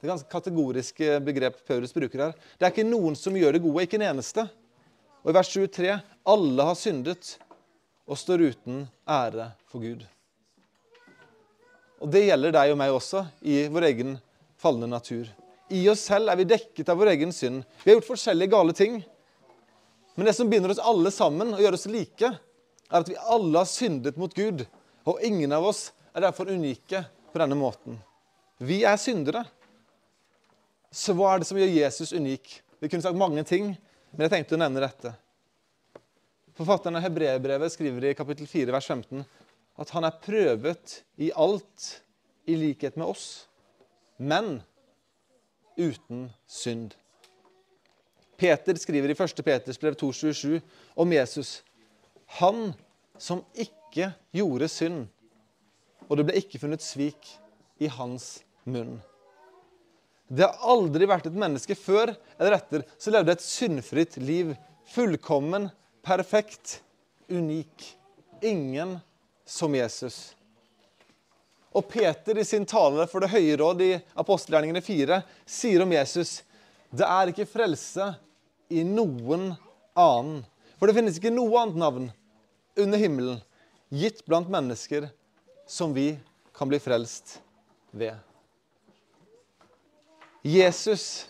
Det 0.00 0.08
er 0.08 0.12
ganske 0.14 0.32
kategoriske 0.32 1.18
begrep 1.24 1.62
Paulus 1.68 1.94
bruker 1.94 2.26
her. 2.26 2.34
Det 2.58 2.66
er 2.66 2.74
ikke 2.74 2.88
noen 2.88 3.14
som 3.16 3.36
gjør 3.38 3.56
det 3.56 3.62
gode, 3.64 3.86
ikke 3.86 4.00
en 4.00 4.08
eneste. 4.10 4.46
Og 5.24 5.32
i 5.32 5.36
vers 5.38 5.48
23.: 5.48 5.94
Alle 6.28 6.66
har 6.68 6.76
syndet 6.76 7.38
og 8.04 8.18
står 8.20 8.42
uten 8.50 8.84
ære 9.08 9.48
for 9.72 9.80
Gud. 9.80 10.04
Og 12.04 12.10
det 12.12 12.26
gjelder 12.26 12.52
deg 12.52 12.72
og 12.74 12.76
meg 12.76 12.92
også 12.92 13.24
i 13.40 13.62
vår 13.72 13.88
egen 13.88 14.18
falne 14.60 14.88
natur. 14.90 15.24
I 15.72 15.80
oss 15.88 16.04
selv 16.10 16.28
er 16.28 16.36
vi 16.36 16.48
dekket 16.48 16.90
av 16.92 16.98
vår 17.00 17.14
egen 17.14 17.32
synd. 17.32 17.62
Vi 17.80 17.90
har 17.90 17.96
gjort 17.96 18.10
forskjellige 18.10 18.52
gale 18.52 18.74
ting. 18.76 18.98
Men 20.14 20.28
det 20.28 20.34
som 20.36 20.50
binder 20.50 20.74
oss 20.74 20.82
alle 20.82 21.10
sammen 21.10 21.54
og 21.54 21.62
gjør 21.64 21.78
oss 21.78 21.88
like, 21.88 22.28
er 22.28 23.00
at 23.00 23.08
vi 23.08 23.16
alle 23.16 23.62
har 23.62 23.70
syndet 23.70 24.20
mot 24.20 24.34
Gud. 24.36 24.66
Og 25.08 25.24
ingen 25.24 25.56
av 25.56 25.64
oss 25.64 25.86
er 26.12 26.26
derfor 26.26 26.52
unike 26.52 27.00
på 27.32 27.40
denne 27.40 27.56
måten. 27.58 27.96
Vi 28.60 28.82
er 28.84 29.00
syndere. 29.00 29.46
Så 30.92 31.16
hva 31.16 31.32
er 31.32 31.40
det 31.40 31.48
som 31.48 31.58
gjør 31.58 31.72
Jesus 31.72 32.12
unik? 32.12 32.60
Vi 32.78 32.92
kunne 32.92 33.02
sagt 33.02 33.18
mange 33.18 33.42
ting, 33.48 33.72
men 34.14 34.26
jeg 34.26 34.32
tenkte 34.36 34.56
å 34.56 34.62
nevne 34.62 34.82
dette. 34.84 35.14
Forfatteren 36.54 36.98
av 36.98 37.02
Hebreerbrevet 37.02 37.74
skriver 37.74 38.10
i 38.10 38.16
kapittel 38.16 38.46
4, 38.46 38.70
vers 38.74 38.86
15 38.86 39.24
at 39.82 39.90
han 39.90 40.06
er 40.06 40.20
prøvet 40.22 41.00
i 41.18 41.32
alt 41.34 41.88
i 42.46 42.54
likhet 42.58 42.94
med 43.00 43.08
oss, 43.10 43.46
men 44.22 44.60
uten 45.74 46.28
synd. 46.46 46.94
Peter 48.38 48.78
skriver 48.78 49.10
i 49.10 49.16
1. 49.16 49.42
Peters 49.46 49.80
brev 49.82 49.96
2,27 49.98 50.60
om 50.94 51.12
Jesus. 51.12 51.56
Han 52.38 52.72
som 53.18 53.42
ikke 53.54 54.12
gjorde 54.34 54.68
synd, 54.70 55.06
og 56.08 56.18
det 56.18 56.28
ble 56.28 56.38
ikke 56.38 56.60
funnet 56.62 56.84
svik 56.84 57.34
i 57.82 57.90
hans 57.90 58.44
munn. 58.66 58.98
Det 60.28 60.46
har 60.46 60.70
aldri 60.72 61.06
vært 61.08 61.26
et 61.28 61.36
menneske 61.36 61.76
før 61.78 62.14
eller 62.38 62.56
etter 62.56 62.86
som 62.96 63.14
levde 63.14 63.34
et 63.34 63.44
syndfritt 63.44 64.16
liv. 64.22 64.54
Fullkommen, 64.94 65.68
perfekt, 66.04 66.80
unik. 67.28 67.90
Ingen 68.44 68.98
som 69.44 69.74
Jesus. 69.76 70.34
Og 71.74 71.86
Peter 71.90 72.38
i 72.38 72.46
sin 72.46 72.66
tale 72.68 73.06
for 73.10 73.24
Det 73.24 73.32
høye 73.32 73.56
råd 73.58 73.80
i 73.82 73.92
apostelgjerningene 74.20 74.82
4 74.84 75.20
sier 75.46 75.82
om 75.82 75.94
Jesus 75.94 76.42
det 76.94 77.06
er 77.08 77.30
ikke 77.32 77.48
frelse 77.50 78.12
i 78.70 78.84
noen 78.86 79.48
annen. 79.98 80.44
For 80.78 80.86
det 80.86 80.94
finnes 80.94 81.18
ikke 81.18 81.32
noe 81.34 81.58
annet 81.64 81.80
navn 81.80 82.06
under 82.78 83.00
himmelen 83.00 83.40
gitt 83.94 84.22
blant 84.28 84.50
mennesker 84.50 85.08
som 85.70 85.94
vi 85.96 86.12
kan 86.54 86.70
bli 86.70 86.78
frelst 86.82 87.40
ved. 87.90 88.14
Jesus 90.44 91.26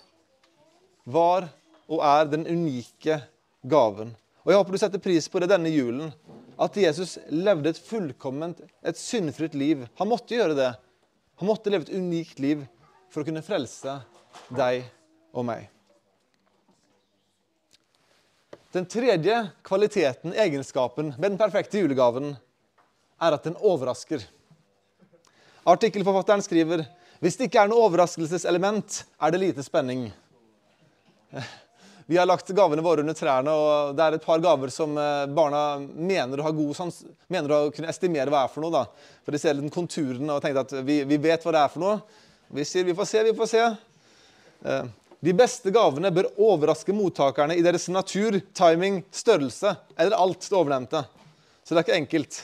var 1.06 1.46
og 1.86 2.00
er 2.02 2.26
den 2.32 2.46
unike 2.48 3.20
gaven. 3.62 4.10
Og 4.42 4.50
Jeg 4.50 4.58
håper 4.58 4.74
du 4.74 4.80
setter 4.82 5.02
pris 5.02 5.28
på 5.30 5.40
det 5.40 5.52
denne 5.52 5.70
julen 5.70 6.10
at 6.60 6.76
Jesus 6.78 7.16
levde 7.30 7.70
et 7.70 7.78
fullkomment, 7.78 8.60
et 8.82 8.98
syndfritt 8.98 9.54
liv. 9.54 9.86
Han 9.98 10.10
måtte 10.10 10.34
gjøre 10.36 10.56
det. 10.58 10.72
Han 11.40 11.48
måtte 11.50 11.70
leve 11.70 11.86
et 11.86 11.94
unikt 11.94 12.42
liv 12.42 12.66
for 13.10 13.22
å 13.22 13.28
kunne 13.28 13.42
frelse 13.46 14.00
deg 14.54 14.84
og 15.34 15.46
meg. 15.46 15.70
Den 18.74 18.86
tredje 18.90 19.36
kvaliteten, 19.62 20.34
egenskapen, 20.34 21.12
med 21.14 21.28
den 21.30 21.38
perfekte 21.38 21.78
julegaven 21.78 22.32
er 23.22 23.36
at 23.36 23.46
den 23.46 23.54
overrasker. 23.62 24.24
Artikkelforfatteren 25.70 26.42
skriver 26.42 26.82
hvis 27.22 27.36
det 27.38 27.48
ikke 27.48 27.64
er 27.64 27.70
noe 27.70 27.84
overraskelseselement, 27.88 29.02
er 29.22 29.34
det 29.34 29.42
lite 29.42 29.64
spenning. 29.66 30.08
Vi 32.06 32.18
har 32.20 32.26
lagt 32.28 32.50
gavene 32.52 32.82
våre 32.84 33.00
under 33.00 33.16
trærne, 33.16 33.52
og 33.52 33.94
det 33.96 34.04
er 34.04 34.16
et 34.18 34.24
par 34.26 34.42
gaver 34.44 34.68
som 34.72 34.92
eh, 35.00 35.22
barna 35.32 35.78
mener 35.80 36.40
å 36.40 36.44
ha 36.44 36.50
god 36.52 36.74
sans, 36.76 36.98
mener 37.32 37.54
å 37.54 37.60
kunne 37.72 37.88
estimere 37.88 38.28
hva 38.32 38.42
er 38.44 38.52
for 38.52 38.60
noe. 38.60 38.74
da. 38.74 39.14
For 39.24 39.32
De 39.32 39.40
ser 39.40 39.56
litt 39.56 39.72
konturen 39.72 40.34
og 40.34 40.42
tenker 40.44 40.66
at 40.66 40.74
vi, 40.84 40.98
vi, 41.08 41.20
vet 41.22 41.46
hva 41.46 41.54
det 41.56 41.62
er 41.62 41.72
for 41.72 41.84
noe. 41.84 42.20
Vi 42.52 42.66
sier 42.68 42.84
vi 42.84 42.96
får 42.98 43.08
se, 43.08 43.22
vi 43.24 43.32
får 43.38 43.50
se. 43.54 43.62
Eh, 44.68 44.92
de 45.24 45.32
beste 45.32 45.72
gavene 45.72 46.12
bør 46.12 46.28
overraske 46.36 46.92
mottakerne 46.92 47.56
i 47.56 47.64
deres 47.64 47.88
natur, 47.88 48.36
timing, 48.52 49.00
størrelse 49.08 49.72
eller 49.96 50.18
alt 50.20 50.44
det 50.44 50.58
ovennevnte. 50.58 51.06
Så 51.64 51.72
det 51.72 51.80
er 51.80 51.86
ikke 51.86 52.02
enkelt. 52.02 52.42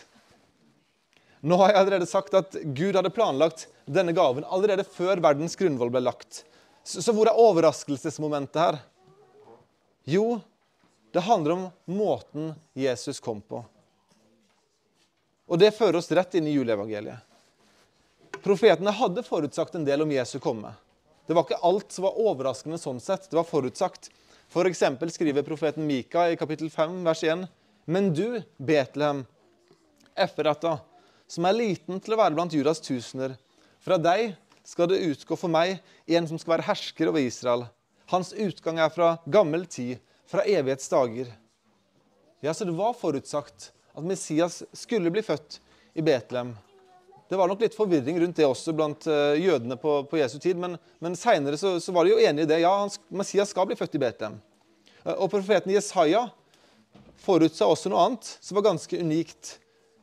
Nå 1.44 1.60
har 1.60 1.74
jeg 1.74 1.82
allerede 1.82 2.08
sagt 2.08 2.32
at 2.36 2.56
Gud 2.64 2.96
hadde 2.96 3.12
planlagt 3.12 3.66
denne 3.90 4.14
gaven 4.16 4.46
allerede 4.46 4.86
før 4.86 5.20
verdens 5.22 5.56
grunnvoll 5.58 5.90
ble 5.92 6.04
lagt. 6.04 6.44
Så, 6.84 7.02
så 7.02 7.14
hvor 7.14 7.28
er 7.28 7.38
overraskelsesmomentet 7.38 8.60
her? 8.62 8.78
Jo, 10.08 10.40
det 11.12 11.24
handler 11.26 11.56
om 11.56 11.66
måten 11.90 12.54
Jesus 12.78 13.20
kom 13.20 13.42
på. 13.42 13.64
Og 15.50 15.58
det 15.58 15.74
fører 15.74 15.98
oss 15.98 16.10
rett 16.14 16.36
inn 16.38 16.46
i 16.46 16.54
juleevangeliet. 16.54 17.26
Profetene 18.40 18.94
hadde 18.94 19.26
forutsagt 19.26 19.74
en 19.74 19.84
del 19.84 20.04
om 20.04 20.12
Jesu 20.14 20.38
komme. 20.40 20.70
Det 21.26 21.34
var 21.34 21.44
ikke 21.44 21.60
alt 21.66 21.92
som 21.92 22.06
var 22.06 22.20
overraskende 22.22 22.78
sånn 22.80 23.02
sett. 23.02 23.26
Det 23.30 23.36
var 23.36 23.48
forutsagt. 23.48 24.08
For 24.50 24.66
eksempel 24.66 25.10
skriver 25.12 25.46
profeten 25.46 25.86
Mika 25.86 26.28
i 26.30 26.38
kapittel 26.38 26.70
5, 26.70 27.02
vers 27.06 27.22
1.: 27.26 27.44
Men 27.84 28.12
du, 28.14 28.40
Betlehem, 28.56 29.24
Efferata, 30.14 30.78
som 31.26 31.46
er 31.46 31.58
liten 31.58 32.00
til 32.02 32.14
å 32.14 32.18
være 32.22 32.34
blant 32.34 32.54
Judas 32.54 32.82
tusener, 32.82 33.36
fra 33.80 33.98
deg 34.00 34.34
skal 34.66 34.90
det 34.90 35.02
utgå 35.02 35.36
for 35.38 35.50
meg 35.52 35.78
en 36.06 36.26
som 36.28 36.38
skal 36.38 36.56
være 36.56 36.68
hersker 36.68 37.10
over 37.10 37.24
Israel 37.24 37.66
hans 38.10 38.32
utgang 38.32 38.80
er 38.82 38.90
fra 38.90 39.14
gammel 39.30 39.66
tid, 39.70 39.98
fra 40.26 40.42
evighetsdager. 40.42 41.30
Ja, 42.40 42.54
så 42.54 42.64
det 42.64 42.74
var 42.74 42.96
forutsagt 42.98 43.70
at 43.94 44.04
Messias 44.06 44.62
skulle 44.72 45.12
bli 45.14 45.22
født 45.22 45.60
i 45.94 46.02
Betlehem. 46.02 46.56
Det 47.30 47.38
var 47.38 47.46
nok 47.46 47.62
litt 47.62 47.76
forvirring 47.78 48.18
rundt 48.18 48.40
det 48.40 48.46
også 48.48 48.74
blant 48.74 49.06
uh, 49.06 49.38
jødene 49.38 49.76
på, 49.78 50.00
på, 50.10 50.18
Jesu 50.18 50.40
tid, 50.42 50.58
men, 50.58 50.74
men 50.98 51.14
seinere 51.14 51.58
så, 51.58 51.76
så, 51.78 51.94
var 51.94 52.06
de 52.06 52.16
jo 52.16 52.18
enige 52.18 52.48
i 52.48 52.50
det. 52.50 52.58
Ja, 52.64 52.72
han, 52.80 52.90
Messias 53.14 53.52
skal 53.54 53.68
bli 53.70 53.78
født 53.78 53.94
i 53.94 54.02
Betlehem. 54.02 54.40
Uh, 55.04 55.14
og 55.14 55.28
profeten 55.30 55.70
Jesaja 55.70 56.24
forutsa 57.22 57.68
også 57.70 57.92
noe 57.92 58.08
annet 58.08 58.32
som 58.40 58.58
var 58.58 58.72
ganske 58.72 58.98
unikt 58.98 59.54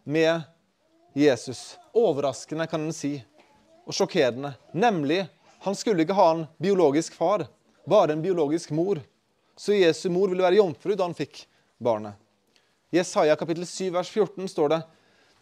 med 0.07 0.47
Jesus. 1.17 1.73
Overraskende, 1.91 2.69
kan 2.71 2.87
en 2.87 2.95
si, 2.95 3.17
og 3.87 3.95
sjokkerende. 3.95 4.53
Nemlig, 4.75 5.23
han 5.63 5.75
skulle 5.75 6.03
ikke 6.03 6.17
ha 6.17 6.27
en 6.33 6.45
biologisk 6.61 7.15
far 7.17 7.47
bare 7.87 8.13
en 8.13 8.21
biologisk 8.21 8.71
mor. 8.71 8.99
Så 9.57 9.73
Jesu 9.73 10.09
mor 10.09 10.27
ville 10.27 10.43
være 10.43 10.59
jomfru 10.59 10.95
da 10.95 11.07
han 11.07 11.15
fikk 11.17 11.45
barnet. 11.79 12.13
I 12.91 12.99
Jesaja 12.99 13.35
kapittel 13.39 13.65
7 13.67 13.89
vers 13.95 14.09
14 14.11 14.47
står 14.51 14.69
det 14.73 14.81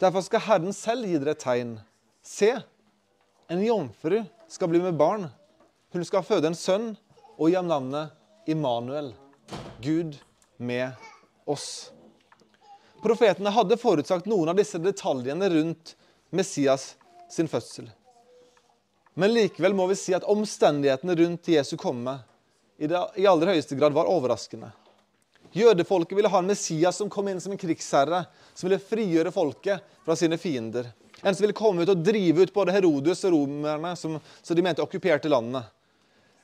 Derfor 0.00 0.22
skal 0.22 0.44
Herren 0.44 0.74
selv 0.76 1.08
gi 1.08 1.18
dere 1.18 1.34
et 1.34 1.42
tegn. 1.42 1.76
Se, 2.22 2.52
en 3.48 3.62
jomfru 3.64 4.22
skal 4.48 4.70
bli 4.70 4.80
med 4.82 4.98
barn. 4.98 5.28
Hun 5.94 6.04
skal 6.04 6.26
føde 6.26 6.50
en 6.50 6.58
sønn 6.58 6.90
og 7.36 7.48
gi 7.48 7.56
ham 7.56 7.70
navnet 7.70 8.14
Immanuel. 8.50 9.12
Gud 9.82 10.18
med 10.58 10.94
oss. 11.46 11.90
Profetene 13.02 13.52
hadde 13.54 13.78
forutsagt 13.78 14.26
noen 14.30 14.50
av 14.50 14.58
disse 14.58 14.78
detaljene 14.82 15.48
rundt 15.52 15.94
Messias 16.34 16.94
sin 17.30 17.48
fødsel. 17.48 17.88
Men 19.16 19.32
likevel 19.32 19.72
må 19.72 19.86
vi 19.88 19.96
si 19.96 20.12
at 20.12 20.26
omstendighetene 20.28 21.14
rundt 21.16 21.48
Jesu 21.48 21.76
komme 21.80 22.18
i, 22.76 22.84
det, 22.84 23.00
i 23.16 23.24
aller 23.24 23.54
høyeste 23.54 23.78
grad 23.78 23.94
var 23.96 24.10
overraskende. 24.12 24.68
Jødefolket 25.56 26.18
ville 26.18 26.28
ha 26.28 26.42
en 26.42 26.50
Messias 26.50 26.98
som 27.00 27.08
kom 27.08 27.30
inn 27.32 27.40
som 27.40 27.54
en 27.54 27.60
krigsherre, 27.60 28.26
som 28.52 28.68
ville 28.68 28.82
frigjøre 28.82 29.32
folket 29.32 29.86
fra 30.04 30.16
sine 30.20 30.36
fiender. 30.36 30.90
En 31.22 31.32
som 31.32 31.46
ville 31.46 31.56
komme 31.56 31.86
ut 31.86 31.92
og 31.94 32.02
drive 32.04 32.44
ut 32.44 32.52
både 32.52 32.74
Herodes 32.76 33.24
og 33.24 33.32
romerne, 33.32 33.94
som, 33.96 34.18
som 34.44 34.58
de 34.58 34.64
mente 34.66 34.84
okkuperte 34.84 35.32
landet. 35.32 35.64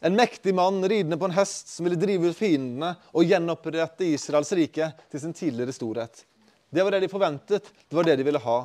En 0.00 0.16
mektig 0.16 0.54
mann 0.56 0.80
ridende 0.88 1.20
på 1.20 1.28
en 1.28 1.36
hest 1.36 1.68
som 1.74 1.84
ville 1.84 2.00
drive 2.00 2.32
ut 2.32 2.38
fiendene 2.38 2.94
og 3.12 3.28
gjenopprette 3.28 4.08
Israels 4.08 4.54
rike 4.56 4.88
til 5.12 5.22
sin 5.22 5.36
tidligere 5.36 5.76
storhet. 5.76 6.24
Det 6.72 6.80
var 6.80 6.96
det 6.96 7.04
de 7.04 7.12
forventet, 7.12 7.68
det 7.68 8.00
var 8.00 8.08
det 8.08 8.16
de 8.16 8.26
ville 8.26 8.40
ha. 8.40 8.58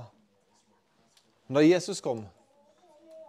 Men 1.51 1.59
da 1.59 1.67
Jesus 1.67 1.99
kom, 2.01 2.23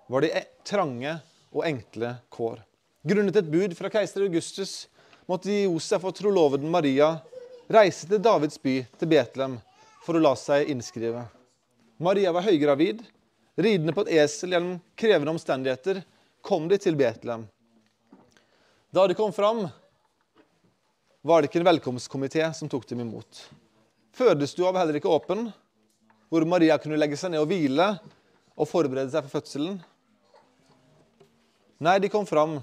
var 0.08 0.24
de 0.24 0.32
e- 0.32 0.46
trange 0.64 1.14
og 1.52 1.64
enkle 1.68 2.14
kår. 2.32 2.62
Grunnet 3.08 3.36
et 3.40 3.50
bud 3.50 3.74
fra 3.76 3.90
keiser 3.92 4.24
Augustus 4.26 4.88
måtte 5.28 5.52
Josef 5.52 6.04
og 6.08 6.16
troloveden 6.16 6.70
Maria 6.72 7.14
reise 7.68 8.08
til 8.08 8.22
Davids 8.24 8.58
by, 8.60 8.80
til 8.98 9.10
Betlehem, 9.10 9.58
for 10.04 10.16
å 10.16 10.22
la 10.22 10.32
seg 10.40 10.70
innskrive. 10.72 11.26
Maria 12.00 12.32
var 12.32 12.46
høygravid. 12.46 13.02
Ridende 13.58 13.92
på 13.92 14.04
et 14.06 14.12
esel 14.22 14.54
gjennom 14.54 14.78
krevende 14.98 15.32
omstendigheter 15.34 16.00
kom 16.46 16.68
de 16.70 16.78
til 16.80 16.96
Betlehem. 16.96 17.48
Da 18.94 19.04
de 19.10 19.16
kom 19.18 19.34
fram, 19.34 19.66
var 21.20 21.42
det 21.42 21.50
ikke 21.50 21.60
en 21.60 21.68
velkomstkomité 21.68 22.46
som 22.54 22.70
tok 22.70 22.86
dem 22.88 23.02
imot. 23.04 23.42
Fødestua 24.16 24.70
var 24.70 24.84
heller 24.84 25.00
ikke 25.00 25.10
åpen, 25.10 25.48
hvor 26.30 26.46
Maria 26.48 26.78
kunne 26.80 26.96
legge 26.96 27.18
seg 27.18 27.34
ned 27.34 27.42
og 27.42 27.50
hvile 27.50 27.90
og 28.58 28.68
forberede 28.70 29.10
seg 29.12 29.26
for 29.26 29.38
fødselen. 29.38 29.76
Nei, 31.78 31.99
de 32.02 32.11
kom 32.11 32.26
fram 32.26 32.58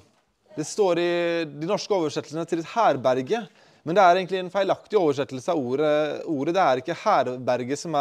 det 0.55 0.63
står 0.63 0.99
i 0.99 1.11
de 1.51 1.67
norske 1.67 1.91
oversettelsene 1.91 2.45
til 2.47 2.61
et 2.61 2.73
herberge, 2.77 3.41
men 3.83 3.97
det 3.97 4.03
er 4.03 4.17
egentlig 4.17 4.39
en 4.39 4.51
feilaktig 4.53 4.97
oversettelse 4.97 5.51
av 5.51 5.59
ordet. 5.59 6.21
ordet. 6.31 6.53
Det 6.55 6.61
er 6.63 6.81
ikke 6.81 6.95
herberge 7.01 7.77
som 7.77 7.97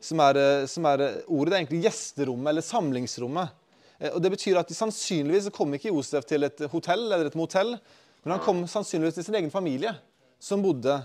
som, 0.00 0.20
som 0.68 0.88
er, 0.90 1.04
ordet. 1.28 1.50
Det 1.50 1.54
er 1.54 1.60
egentlig 1.60 1.84
gjesterommet 1.86 2.50
eller 2.50 2.66
samlingsrommet. 2.66 3.54
Eh, 3.98 4.10
og 4.10 4.20
Det 4.20 4.32
betyr 4.34 4.58
at 4.58 4.68
de 4.68 4.74
sannsynligvis 4.74 5.48
kom 5.54 5.72
ikke 5.74 5.94
Josef 5.94 6.26
til 6.26 6.42
et 6.42 6.66
hotell 6.72 7.06
eller 7.06 7.30
et 7.30 7.38
motell, 7.38 7.76
men 8.24 8.34
han 8.34 8.42
kom 8.42 8.66
sannsynligvis 8.66 9.20
til 9.20 9.28
sin 9.28 9.38
egen 9.38 9.54
familie, 9.54 9.94
som 10.40 10.62
bodde 10.62 10.98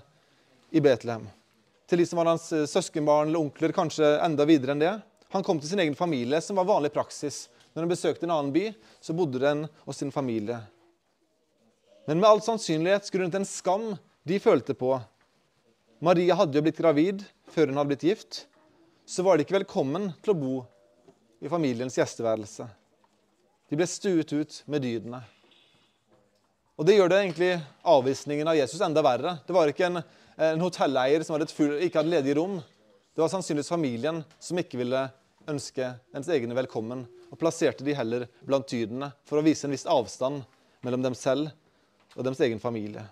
i 0.74 0.82
Betlehem. 0.82 1.30
Til 1.88 2.02
de 2.02 2.10
som 2.10 2.18
var 2.18 2.34
hans 2.34 2.50
eh, 2.52 2.66
søskenbarn 2.66 3.30
eller 3.30 3.46
onkler, 3.46 3.72
kanskje 3.78 4.18
enda 4.26 4.50
videre 4.50 4.74
enn 4.74 4.84
det. 4.84 4.98
Han 5.38 5.46
kom 5.46 5.62
til 5.62 5.70
sin 5.70 5.86
egen 5.86 5.96
familie, 5.96 6.42
som 6.42 6.58
var 6.58 6.68
vanlig 6.68 6.92
praksis. 6.98 7.46
Når 7.74 7.86
han 7.86 7.92
besøkte 7.92 8.26
en 8.28 8.34
annen 8.34 8.54
by, 8.56 8.70
så 9.02 9.16
bodde 9.16 9.42
den 9.42 9.68
hos 9.86 10.02
sin 10.02 10.12
familie. 10.14 10.60
Men 12.10 12.20
med 12.20 12.30
all 12.30 12.42
sannsynlighet 12.42 13.12
grunnet 13.14 13.38
en 13.38 13.48
skam 13.48 13.92
de 14.28 14.40
følte 14.42 14.74
på 14.78 14.96
Maria 16.00 16.36
hadde 16.40 16.56
jo 16.56 16.64
blitt 16.64 16.80
gravid 16.80 17.26
før 17.52 17.70
hun 17.70 17.80
hadde 17.80 17.92
blitt 17.92 18.06
gift. 18.08 18.46
Så 19.04 19.24
var 19.26 19.36
de 19.36 19.44
ikke 19.44 19.58
velkommen 19.58 20.14
til 20.24 20.32
å 20.32 20.38
bo 20.38 20.54
i 21.44 21.52
familiens 21.52 21.98
gjesteværelse. 21.98 22.68
De 23.70 23.78
ble 23.78 23.88
stuet 23.90 24.32
ut 24.32 24.62
med 24.72 24.86
dydene. 24.86 25.20
Og 26.80 26.88
Det 26.88 26.96
gjør 26.96 27.12
det 27.12 27.18
egentlig 27.20 27.52
avvisningen 27.84 28.48
av 28.48 28.56
Jesus 28.56 28.80
enda 28.86 29.04
verre. 29.04 29.36
Det 29.44 29.52
var 29.52 29.68
ikke 29.68 29.90
en, 29.90 30.02
en 30.40 30.64
hotelleier 30.64 31.26
som 31.28 31.36
hadde 31.36 31.52
full, 31.52 31.76
ikke 31.84 32.00
hadde 32.00 32.14
ledige 32.14 32.38
rom. 32.40 32.62
Det 33.12 33.20
var 33.20 33.32
sannsynligvis 33.34 33.74
familien 33.74 34.22
som 34.40 34.62
ikke 34.62 34.80
ville 34.80 35.02
ønske 35.50 35.94
ens 36.16 36.30
egne 36.32 36.56
velkommen, 36.58 37.06
og 37.30 37.40
plasserte 37.42 37.86
de 37.86 37.96
heller 37.98 38.26
blant 38.46 38.68
tydene 38.70 39.12
for 39.28 39.40
å 39.40 39.46
vise 39.46 39.68
en 39.68 39.74
viss 39.74 39.88
avstand 39.90 40.44
mellom 40.86 41.04
dem 41.06 41.18
selv 41.18 41.52
og 42.16 42.24
deres 42.26 42.42
egen 42.46 42.62
familie. 42.62 43.04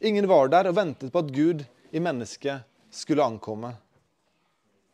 Ingen 0.00 0.28
var 0.30 0.48
der 0.52 0.70
og 0.70 0.76
ventet 0.78 1.12
på 1.12 1.22
at 1.24 1.32
Gud 1.34 1.64
i 1.90 2.00
mennesket 2.02 2.64
skulle 2.94 3.24
ankomme. 3.24 3.72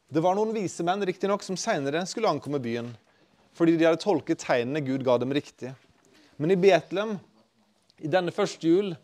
Det 0.08 0.22
var 0.22 0.36
noen 0.38 0.54
vise 0.54 0.84
menn 0.86 1.02
riktignok, 1.04 1.42
som 1.42 1.58
seinere 1.58 2.04
skulle 2.08 2.30
ankomme 2.30 2.60
byen, 2.62 2.92
fordi 3.54 3.76
de 3.78 3.86
hadde 3.86 4.02
tolket 4.02 4.42
tegnene 4.42 4.82
Gud 4.84 5.04
ga 5.06 5.16
dem 5.20 5.34
riktig. 5.34 5.72
Men 6.36 6.54
i 6.54 6.58
Betlehem, 6.58 7.16
i 8.02 8.10
denne 8.10 8.34
første 8.34 8.68
jul, 8.68 8.94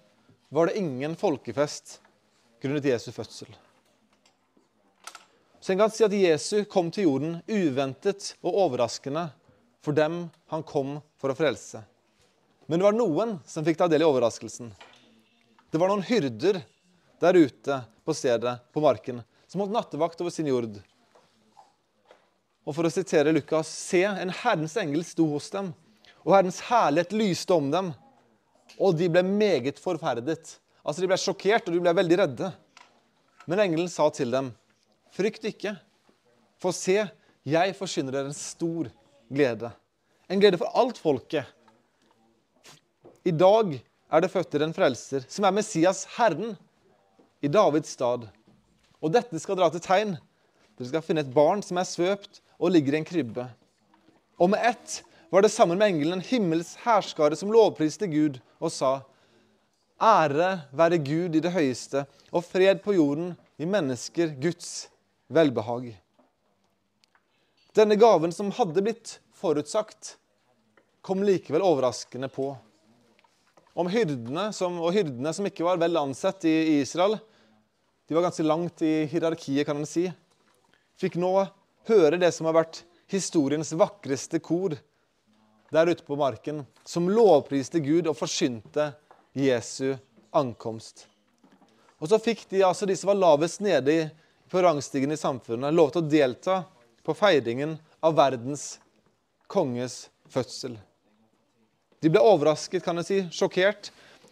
var 0.50 0.66
det 0.66 0.80
ingen 0.80 1.14
folkefest 1.18 2.00
grunnet 2.62 2.88
Jesu 2.90 3.10
fødsel. 3.14 3.50
Så 5.60 5.72
en 5.72 5.78
kan 5.78 5.92
si 5.92 6.04
at 6.06 6.14
Jesu 6.16 6.64
kom 6.64 6.88
til 6.92 7.04
jorden 7.04 7.38
uventet 7.44 8.32
og 8.40 8.56
overraskende 8.64 9.26
for 9.84 9.96
dem 9.96 10.22
han 10.52 10.62
kom 10.64 10.98
for 11.20 11.32
å 11.32 11.36
frelse. 11.36 11.82
Men 12.66 12.80
det 12.80 12.86
var 12.86 12.96
noen 12.96 13.34
som 13.48 13.64
fikk 13.66 13.80
ta 13.80 13.88
del 13.90 14.04
i 14.04 14.08
overraskelsen. 14.08 14.70
Det 15.70 15.78
var 15.80 15.90
noen 15.90 16.06
hyrder 16.06 16.62
der 17.20 17.36
ute 17.36 17.80
på 18.06 18.14
stedet, 18.16 18.56
på 18.72 18.80
marken, 18.80 19.20
som 19.46 19.60
holdt 19.60 19.74
nattevakt 19.74 20.20
over 20.22 20.32
sin 20.32 20.48
jord. 20.48 20.78
Og 22.64 22.76
for 22.76 22.86
å 22.86 22.92
sitere 22.92 23.34
Lukas.: 23.34 23.68
Se, 23.68 24.04
en 24.04 24.32
Herrens 24.42 24.76
engel 24.80 25.04
sto 25.04 25.26
hos 25.32 25.50
dem, 25.52 25.72
og 26.24 26.34
Herrens 26.36 26.60
herlighet 26.70 27.12
lyste 27.16 27.56
om 27.56 27.68
dem. 27.72 27.92
Og 28.78 28.96
de 28.96 29.10
ble 29.12 29.22
meget 29.26 29.80
forferdet. 29.82 30.56
Altså, 30.84 31.00
De 31.02 31.10
ble 31.10 31.18
sjokkert, 31.20 31.68
og 31.68 31.74
de 31.74 31.82
ble 31.82 31.94
veldig 31.96 32.18
redde. 32.22 32.52
Men 33.50 33.64
engelen 33.66 33.88
sa 33.90 34.08
til 34.14 34.30
dem, 34.30 34.52
frykt 35.14 35.46
ikke, 35.50 35.74
for 36.60 36.76
se, 36.76 36.98
jeg 37.46 37.76
forsyner 37.78 38.14
dere 38.14 38.30
en 38.30 38.36
stor 38.36 38.90
glede. 39.32 39.70
En 40.30 40.40
glede 40.40 40.60
for 40.60 40.70
alt 40.76 40.98
folket. 41.00 41.48
I 43.24 43.32
dag 43.32 43.78
er 44.10 44.22
det 44.22 44.30
født 44.32 44.58
en 44.60 44.74
frelser, 44.74 45.24
som 45.28 45.44
er 45.44 45.54
Messias, 45.54 46.06
Herren 46.16 46.56
i 47.42 47.48
Davids 47.48 47.92
stad. 47.96 48.26
Og 49.00 49.12
dette 49.12 49.38
skal 49.40 49.58
dra 49.58 49.70
til 49.72 49.82
tegn. 49.84 50.16
Dere 50.76 50.88
skal 50.88 51.04
finne 51.04 51.24
et 51.24 51.34
barn 51.34 51.62
som 51.64 51.80
er 51.80 51.88
svøpt 51.88 52.42
og 52.60 52.72
ligger 52.74 52.94
i 52.96 53.00
en 53.00 53.08
krybbe. 53.08 53.46
Og 54.40 54.52
med 54.52 54.64
ett 54.64 55.00
var 55.30 55.44
det 55.44 55.52
sammen 55.52 55.78
med 55.78 55.92
engelen 55.92 56.18
en 56.18 56.26
himmels 56.26 56.74
hærskare 56.84 57.36
som 57.38 57.52
lovpriste 57.52 58.08
Gud 58.10 58.40
og 58.60 58.72
sa:" 58.72 59.00
Ære 60.00 60.62
være 60.72 60.96
Gud 60.96 61.34
i 61.36 61.42
det 61.44 61.52
høyeste, 61.52 62.06
og 62.32 62.44
fred 62.44 62.80
på 62.80 62.94
jorden 62.96 63.34
i 63.60 63.66
mennesker 63.68 64.32
Guds 64.40 64.88
velbehag. 65.30 65.92
Denne 67.74 67.96
gaven 67.96 68.32
som 68.34 68.50
hadde 68.50 68.82
blitt 68.82 69.20
forutsagt, 69.38 70.16
kom 71.00 71.22
likevel 71.24 71.62
overraskende 71.64 72.28
på. 72.28 72.50
Om 73.78 73.88
hyrdene, 73.88 74.50
som, 74.52 74.76
og 74.82 74.92
hyrdene 74.92 75.32
som 75.32 75.46
ikke 75.46 75.64
var 75.64 75.78
vel 75.80 75.96
ansett 75.96 76.44
i 76.50 76.54
Israel, 76.80 77.16
de 78.08 78.16
var 78.16 78.26
ganske 78.26 78.44
langt 78.44 78.82
i 78.82 79.06
hierarkiet, 79.06 79.62
kan 79.68 79.78
en 79.78 79.88
si. 79.88 80.08
Fikk 80.98 81.16
nå 81.22 81.30
høre 81.88 82.18
det 82.18 82.32
som 82.34 82.50
har 82.50 82.58
vært 82.58 82.82
historiens 83.10 83.70
vakreste 83.78 84.42
kor 84.42 84.74
der 85.70 85.92
ute 85.92 86.02
på 86.02 86.18
marken, 86.18 86.64
som 86.82 87.06
lovpriste 87.06 87.78
Gud 87.80 88.10
og 88.10 88.18
forsynte 88.18 88.90
Jesu 89.38 89.94
ankomst. 90.34 91.06
Og 92.02 92.10
så 92.10 92.18
fikk 92.18 92.48
de, 92.50 92.64
altså 92.66 92.88
de 92.88 92.96
som 92.98 93.12
var 93.12 93.20
lavest 93.20 93.62
nede 93.62 94.10
på 94.50 94.62
rangstigen 94.62 95.12
i 95.14 95.18
samfunnet, 95.18 95.74
lov 95.74 95.92
til 95.94 96.02
å 96.02 96.10
delta 96.10 96.60
på 97.06 97.14
feiringen 97.16 97.76
av 98.04 98.16
verdens 98.18 98.80
konges 99.50 100.08
fødsel. 100.30 100.76
De 102.00 102.10
ble 102.10 102.22
overrasket, 102.24 102.82
kan 102.84 102.98
jeg 103.00 103.06
si, 103.06 103.20
sjokkert. 103.34 103.90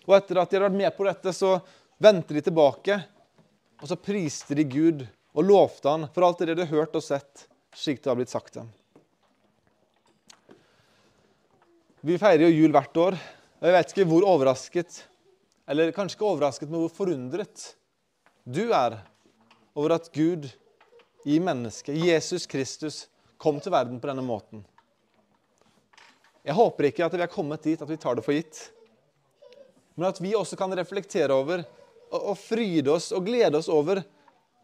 Og 0.09 0.17
etter 0.17 0.41
at 0.41 0.51
de 0.51 0.57
hadde 0.57 0.69
vært 0.71 0.81
med 0.81 0.97
på 0.97 1.07
dette, 1.07 1.35
så 1.37 1.59
vendte 2.01 2.35
de 2.37 2.43
tilbake 2.45 2.97
og 3.79 3.87
så 3.91 3.99
priste 4.01 4.57
de 4.59 4.65
Gud 4.67 5.05
og 5.37 5.47
lovte 5.47 5.93
han 5.93 6.07
for 6.15 6.27
alt 6.27 6.41
det 6.41 6.49
de 6.49 6.55
hadde 6.57 6.71
hørt 6.73 6.97
og 6.99 7.05
sett, 7.05 7.45
slik 7.77 8.01
det 8.03 8.11
har 8.11 8.19
blitt 8.19 8.33
sagt 8.33 8.57
dem. 8.59 8.71
Vi 12.01 12.17
feirer 12.19 12.47
jo 12.47 12.63
jul 12.63 12.73
hvert 12.75 12.99
år, 13.03 13.19
og 13.59 13.67
jeg 13.67 13.75
vet 13.75 13.93
ikke 13.93 14.09
hvor 14.09 14.27
overrasket, 14.33 15.03
eller 15.69 15.93
kanskje 15.95 16.17
ikke 16.17 16.31
overrasket, 16.31 16.71
men 16.71 16.85
hvor 16.85 16.95
forundret 16.95 17.73
du 18.49 18.71
er 18.73 19.01
over 19.79 19.95
at 19.95 20.11
Gud 20.15 20.49
i 21.29 21.39
mennesket, 21.41 21.95
Jesus 22.03 22.47
Kristus, 22.51 23.07
kom 23.39 23.61
til 23.63 23.73
verden 23.73 24.01
på 24.03 24.11
denne 24.11 24.25
måten. 24.27 24.65
Jeg 26.43 26.57
håper 26.59 26.89
ikke 26.89 27.07
at 27.07 27.15
vi 27.15 27.23
er 27.23 27.31
kommet 27.31 27.63
dit 27.63 27.83
at 27.83 27.91
vi 27.91 27.99
tar 28.01 28.19
det 28.19 28.25
for 28.27 28.35
gitt, 28.35 28.59
men 29.95 30.09
at 30.11 30.19
vi 30.23 30.35
også 30.35 30.59
kan 30.59 30.75
reflektere 30.75 31.35
over 31.35 31.63
og, 32.09 32.35
fryde 32.41 32.91
oss 32.95 33.11
og 33.13 33.27
glede 33.27 33.59
oss 33.59 33.69
over 33.71 34.01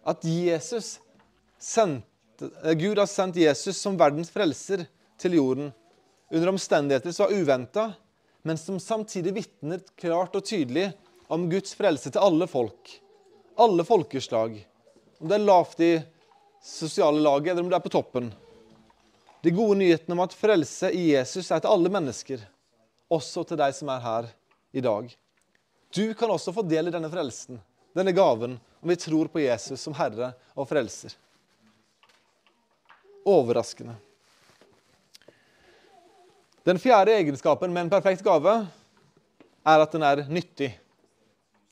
at 0.08 0.26
Jesus 0.26 0.96
sendte, 1.60 2.50
eh, 2.64 2.74
Gud 2.78 2.98
har 2.98 3.10
sendt 3.10 3.38
Jesus 3.42 3.78
som 3.78 3.98
verdens 4.00 4.32
frelser 4.32 4.86
til 5.20 5.38
jorden 5.38 5.72
under 6.32 6.54
omstendigheter 6.54 7.12
som 7.12 7.28
var 7.28 7.36
uventa, 7.36 7.88
men 8.42 8.58
som 8.58 8.80
samtidig 8.80 9.34
vitner 9.36 9.82
klart 10.00 10.34
og 10.34 10.46
tydelig 10.46 10.90
om 11.28 11.46
Guds 11.50 11.76
frelse 11.76 12.10
til 12.10 12.22
alle 12.22 12.48
folk. 12.50 12.96
Alle 13.60 13.84
folkeslag. 13.86 14.64
Om 15.18 15.30
det 15.30 15.36
er 15.36 15.46
lavt 15.46 15.80
i 15.84 15.92
sosiale 16.64 17.20
laget, 17.20 17.52
eller 17.52 17.62
om 17.62 17.70
det 17.70 17.76
er 17.78 17.84
på 17.84 17.92
toppen. 17.92 18.30
De 19.44 19.52
gode 19.52 19.76
nyhetene 19.78 20.16
om 20.16 20.22
at 20.24 20.36
frelse 20.36 20.88
i 20.96 21.10
Jesus 21.10 21.50
er 21.52 21.60
til 21.60 21.68
alle 21.68 21.90
mennesker, 21.92 22.40
også 23.12 23.44
til 23.44 23.60
deg 23.60 23.74
som 23.76 23.90
er 23.92 24.00
her 24.00 24.30
i 24.72 24.82
dag. 24.84 25.10
Du 25.94 26.06
kan 26.16 26.32
også 26.32 26.54
få 26.56 26.64
del 26.66 26.88
i 26.88 26.94
denne 26.94 27.10
frelsen, 27.12 27.60
denne 27.94 28.14
gaven, 28.16 28.56
om 28.80 28.90
vi 28.90 28.96
tror 28.98 29.28
på 29.30 29.42
Jesus 29.44 29.84
som 29.84 29.94
Herre 29.98 30.32
og 30.56 30.66
Frelser. 30.70 31.12
Overraskende. 33.28 33.94
Den 36.64 36.80
fjerde 36.80 37.12
egenskapen 37.12 37.72
med 37.72 37.84
en 37.84 37.92
perfekt 37.92 38.24
gave 38.24 38.56
er 39.64 39.84
at 39.84 39.92
den 39.92 40.04
er 40.04 40.24
nyttig. 40.28 40.70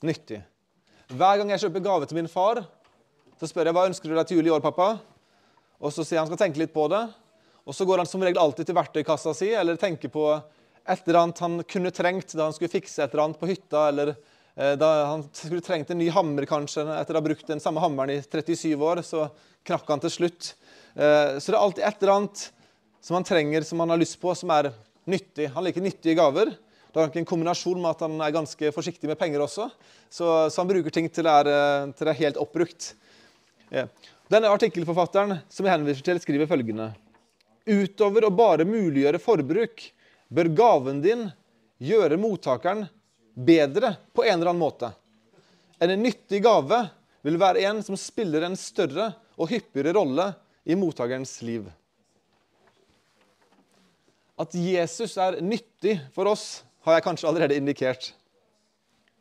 Nyttig. 0.05 0.43
Hver 1.09 1.41
gang 1.41 1.49
jeg 1.49 1.65
kjøper 1.65 1.85
gave 1.89 2.05
til 2.05 2.21
min 2.21 2.29
far, 2.29 2.61
så 3.39 3.49
spør 3.49 3.69
jeg 3.69 3.75
hva 3.77 3.87
ønsker 3.89 4.09
du 4.09 4.15
deg 4.17 4.27
til 4.29 4.39
jul 4.39 4.49
i 4.49 4.53
år, 4.55 4.63
pappa. 4.63 4.95
Og 5.83 5.91
Så 5.91 6.05
sier 6.05 6.21
han 6.21 6.29
skal 6.29 6.39
tenke 6.45 6.61
litt 6.61 6.73
på 6.73 6.87
det. 6.91 7.03
Og 7.67 7.75
Så 7.75 7.87
går 7.87 8.03
han 8.03 8.09
som 8.09 8.23
regel 8.23 8.41
alltid 8.41 8.67
til 8.67 8.77
verktøykassa 8.77 9.33
si 9.35 9.51
eller 9.55 9.79
tenker 9.79 10.11
på 10.11 10.27
et 10.83 11.07
eller 11.07 11.19
annet 11.21 11.39
han 11.39 11.61
kunne 11.63 11.93
trengt 11.95 12.35
da 12.35 12.49
han 12.49 12.55
skulle 12.55 12.71
fikse 12.71 13.03
et 13.03 13.13
eller 13.13 13.23
annet 13.23 13.39
på 13.39 13.47
hytta, 13.47 13.85
eller 13.87 14.09
eh, 14.11 14.73
da 14.79 14.89
han 15.07 15.23
skulle 15.31 15.63
trengt 15.63 15.93
en 15.93 16.01
ny 16.01 16.09
hammer 16.11 16.47
kanskje, 16.49 16.83
etter 16.97 17.15
å 17.15 17.21
ha 17.21 17.27
brukt 17.29 17.47
den 17.47 17.63
samme 17.63 17.83
hammeren 17.83 18.11
i 18.11 18.19
37 18.19 18.75
år, 18.75 18.99
så 19.07 19.29
knakk 19.63 19.87
han 19.87 20.03
til 20.03 20.11
slutt. 20.11 20.49
Eh, 20.95 21.39
så 21.39 21.47
det 21.47 21.55
er 21.55 21.61
alltid 21.61 21.87
et 21.87 22.03
eller 22.03 22.15
annet 22.17 22.43
som 23.03 23.15
han 23.15 23.27
trenger, 23.27 23.63
som 23.67 23.79
han 23.83 23.95
har 23.95 24.01
lyst 24.01 24.19
på, 24.19 24.35
som 24.35 24.51
er 24.55 24.73
nyttig. 25.07 25.49
Han 25.55 25.63
liker 25.63 25.83
nyttige 25.83 26.19
gaver. 26.19 26.51
Det 26.93 27.01
er 27.01 27.15
en 27.23 27.31
kombinasjon 27.31 27.79
med 27.81 27.89
at 27.89 28.03
han 28.05 28.19
er 28.21 28.35
ganske 28.35 28.69
forsiktig 28.75 29.09
med 29.09 29.17
penger 29.19 29.41
også. 29.43 29.69
Så, 30.11 30.27
så 30.53 30.61
han 30.61 30.69
bruker 30.69 30.93
ting 30.93 31.07
til 31.09 31.25
det 31.25 31.31
er, 31.41 31.49
eh, 31.49 31.87
til 31.95 32.07
det 32.07 32.13
er 32.13 32.21
helt 32.25 32.43
oppbrukt. 32.43 32.91
Denne 33.73 34.51
artikkelforfatteren 34.53 35.39
som 35.49 35.65
jeg 35.65 35.73
henviser 35.73 36.05
til, 36.05 36.21
skriver 36.21 36.49
følgende. 36.49 36.91
Utover 37.65 38.27
å 38.27 38.33
bare 38.33 38.67
muliggjøre 38.67 39.21
forbruk, 39.23 39.85
bør 40.33 40.49
gaven 40.57 41.01
din 41.03 41.27
gjøre 41.83 42.17
mottakeren 42.19 42.85
bedre 43.33 43.95
på 44.13 44.25
en 44.25 44.37
eller 44.37 44.51
annen 44.51 44.61
måte. 44.61 44.91
En 45.81 45.93
nyttig 45.99 46.43
gave 46.45 46.79
vil 47.25 47.39
være 47.39 47.63
en 47.67 47.81
som 47.85 47.97
spiller 47.99 48.45
en 48.45 48.57
større 48.59 49.11
og 49.39 49.49
hyppigere 49.51 49.95
rolle 49.97 50.29
i 50.63 50.77
mottakerens 50.79 51.35
liv. 51.45 51.65
At 54.39 54.55
Jesus 54.57 55.15
er 55.21 55.39
nyttig 55.45 55.97
for 56.13 56.29
oss, 56.31 56.63
har 56.83 56.97
jeg 56.97 57.05
kanskje 57.05 57.29
allerede 57.29 57.57
indikert. 57.57 58.11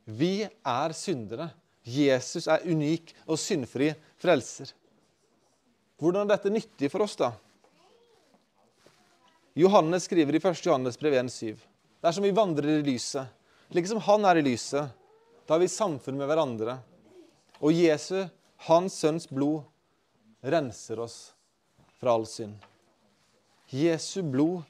Vi 0.04 0.42
er 0.42 0.94
syndere. 0.96 1.50
Jesus 1.82 2.46
er 2.46 2.64
unik 2.68 3.14
og 3.26 3.38
syndfri 3.40 3.90
frelser. 4.22 4.70
Hvordan 5.98 6.26
er 6.26 6.36
dette 6.36 6.52
nyttig 6.52 6.90
for 6.90 7.04
oss, 7.04 7.16
da? 7.18 7.32
Johannes 9.58 10.06
skriver 10.08 10.34
i 10.34 10.40
1. 10.40 10.64
Johannes 10.66 10.98
brev 10.98 11.14
1,7.: 11.18 11.58
Dersom 12.02 12.24
vi 12.24 12.32
vandrer 12.34 12.78
i 12.78 12.82
lyset, 12.86 13.26
liksom 13.68 14.00
Han 14.00 14.24
er 14.24 14.40
i 14.40 14.42
lyset, 14.46 14.88
da 15.46 15.54
har 15.54 15.60
vi 15.60 15.68
samfunn 15.68 16.16
med 16.18 16.26
hverandre. 16.30 16.78
Og 17.60 17.74
Jesu, 17.74 18.24
Hans 18.66 18.94
Sønns 18.98 19.28
blod, 19.28 19.62
renser 20.42 21.00
oss 21.02 21.34
fra 22.00 22.14
all 22.14 22.26
synd. 22.26 22.56
Jesu 23.70 24.22
blod 24.22 24.62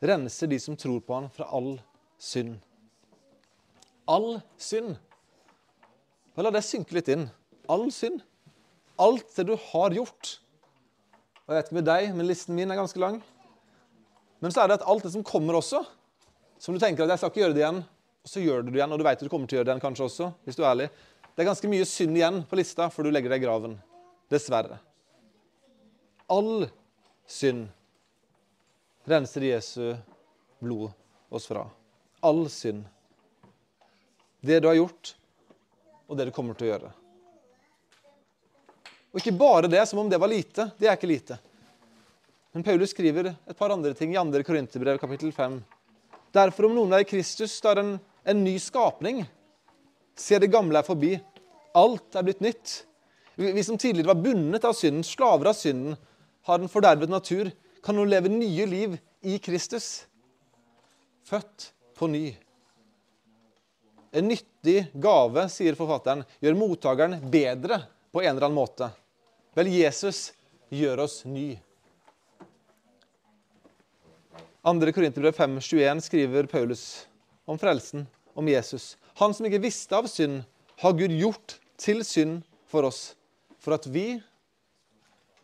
renser 0.00 0.50
de 0.50 0.58
som 0.60 0.76
tror 0.76 1.00
på 1.00 1.14
Han, 1.14 1.30
fra 1.30 1.48
all 1.52 1.76
synd. 2.18 2.58
All 4.06 4.40
synd. 4.58 4.96
La 6.36 6.52
det 6.52 6.64
synke 6.66 6.96
litt 6.96 7.08
inn. 7.12 7.28
All 7.72 7.86
synd. 7.94 8.20
Alt 9.00 9.28
det 9.36 9.46
du 9.48 9.54
har 9.70 9.94
gjort. 9.96 10.36
Og 11.46 11.54
Jeg 11.54 11.56
vet 11.56 11.68
ikke 11.68 11.78
med 11.78 11.88
deg, 11.88 12.08
men 12.16 12.28
listen 12.28 12.56
min 12.56 12.70
er 12.70 12.78
ganske 12.78 13.00
lang. 13.00 13.20
Men 14.42 14.52
så 14.52 14.62
er 14.62 14.68
det 14.68 14.80
at 14.80 14.88
alt 14.90 15.06
det 15.06 15.12
som 15.14 15.24
kommer 15.24 15.56
også, 15.56 15.80
som 16.60 16.74
du 16.74 16.80
tenker 16.82 17.04
at 17.04 17.14
jeg 17.14 17.22
skal 17.22 17.32
ikke 17.32 17.42
gjøre 17.44 17.56
det 17.56 17.62
igjen, 17.62 17.82
og 18.26 18.30
så 18.30 18.42
gjør 18.42 18.64
du 18.64 18.70
det 18.70 18.80
igjen, 18.80 18.92
og 18.92 19.00
du 19.00 19.04
vet 19.06 19.20
at 19.20 19.24
du 19.24 19.32
kommer 19.32 19.48
til 19.48 19.56
å 19.56 19.60
gjøre 19.60 19.68
det 19.68 19.72
igjen 19.74 19.84
kanskje 19.84 20.08
også, 20.08 20.28
hvis 20.44 20.58
du 20.58 20.62
er 20.64 20.70
ærlig. 20.72 20.88
Det 21.32 21.44
er 21.44 21.48
ganske 21.50 21.70
mye 21.70 21.88
synd 21.88 22.18
igjen 22.18 22.42
på 22.48 22.58
lista 22.58 22.88
før 22.92 23.08
du 23.08 23.14
legger 23.14 23.32
deg 23.32 23.42
i 23.42 23.46
graven. 23.46 23.78
Dessverre. 24.32 24.80
All 26.32 26.66
synd 27.30 27.68
renser 29.06 29.46
Jesu 29.46 29.94
blod 30.60 30.90
oss 31.30 31.46
fra. 31.48 31.64
All 32.26 32.46
synd. 32.50 32.84
Det 34.42 34.58
du 34.62 34.68
har 34.68 34.78
gjort, 34.80 35.14
og 36.06 36.18
det 36.18 36.28
du 36.28 36.34
kommer 36.34 36.56
til 36.56 36.68
å 36.68 36.72
gjøre. 36.74 36.92
Og 39.12 39.20
ikke 39.22 39.36
bare 39.38 39.70
det, 39.70 39.82
som 39.88 40.02
om 40.02 40.10
det 40.10 40.20
var 40.20 40.30
lite. 40.30 40.68
Det 40.76 40.88
er 40.88 40.98
ikke 40.98 41.08
lite. 41.08 41.38
Men 42.52 42.64
Paulus 42.64 42.92
skriver 42.92 43.30
et 43.32 43.56
par 43.56 43.72
andre 43.72 43.94
ting 43.96 44.12
i 44.12 44.18
2. 44.20 44.42
Korinterbrev, 44.44 44.98
kapittel 45.00 45.32
5. 45.32 45.58
Derfor, 46.36 46.68
om 46.68 46.76
noen 46.76 46.92
er 46.92 47.04
i 47.04 47.08
Kristus, 47.08 47.54
da 47.64 47.72
er 47.72 47.82
en, 47.82 47.94
en 48.24 48.44
ny 48.44 48.54
skapning. 48.60 49.22
Se, 50.16 50.38
det 50.40 50.52
gamle 50.52 50.80
er 50.80 50.86
forbi. 50.86 51.14
Alt 51.76 52.16
er 52.16 52.26
blitt 52.26 52.44
nytt. 52.44 52.78
Vi, 53.36 53.50
vi 53.52 53.64
som 53.64 53.76
tidligere 53.80 54.12
var 54.12 54.22
bundet 54.24 54.64
av 54.68 54.76
synden, 54.76 55.04
slaver 55.04 55.50
av 55.52 55.56
synden, 55.56 55.96
har 56.48 56.60
en 56.60 56.72
fordervet 56.72 57.12
natur, 57.12 57.50
kan 57.84 57.96
nå 57.96 58.04
leve 58.08 58.32
nye 58.32 58.66
liv 58.68 58.96
i 59.24 59.38
Kristus. 59.42 60.06
Født 61.28 61.70
på 61.96 62.08
ny. 62.12 62.24
En 64.16 64.28
nyttig 64.30 64.86
gave, 64.96 65.44
sier 65.52 65.76
forfatteren, 65.76 66.24
gjør 66.40 66.56
mottakeren 66.56 67.18
bedre 67.32 67.82
på 68.14 68.22
en 68.22 68.30
eller 68.32 68.46
annen 68.46 68.56
måte. 68.56 68.88
Vel, 69.56 69.68
Jesus 69.68 70.30
gjør 70.72 71.04
oss 71.04 71.18
ny. 71.28 71.50
2. 74.66 74.72
Korinterbrev 74.96 75.36
5,21 75.36 76.00
skriver 76.08 76.48
Paulus 76.50 77.06
om 77.44 77.60
frelsen, 77.60 78.06
om 78.34 78.48
Jesus. 78.48 78.96
Han 79.20 79.36
som 79.36 79.46
ikke 79.46 79.62
visste 79.62 79.94
av 79.94 80.08
synd, 80.10 80.40
har 80.80 80.96
Gud 80.96 81.12
gjort 81.14 81.58
til 81.80 82.02
synd 82.04 82.40
for 82.68 82.88
oss, 82.88 83.12
for 83.62 83.76
at 83.76 83.86
vi 83.88 84.16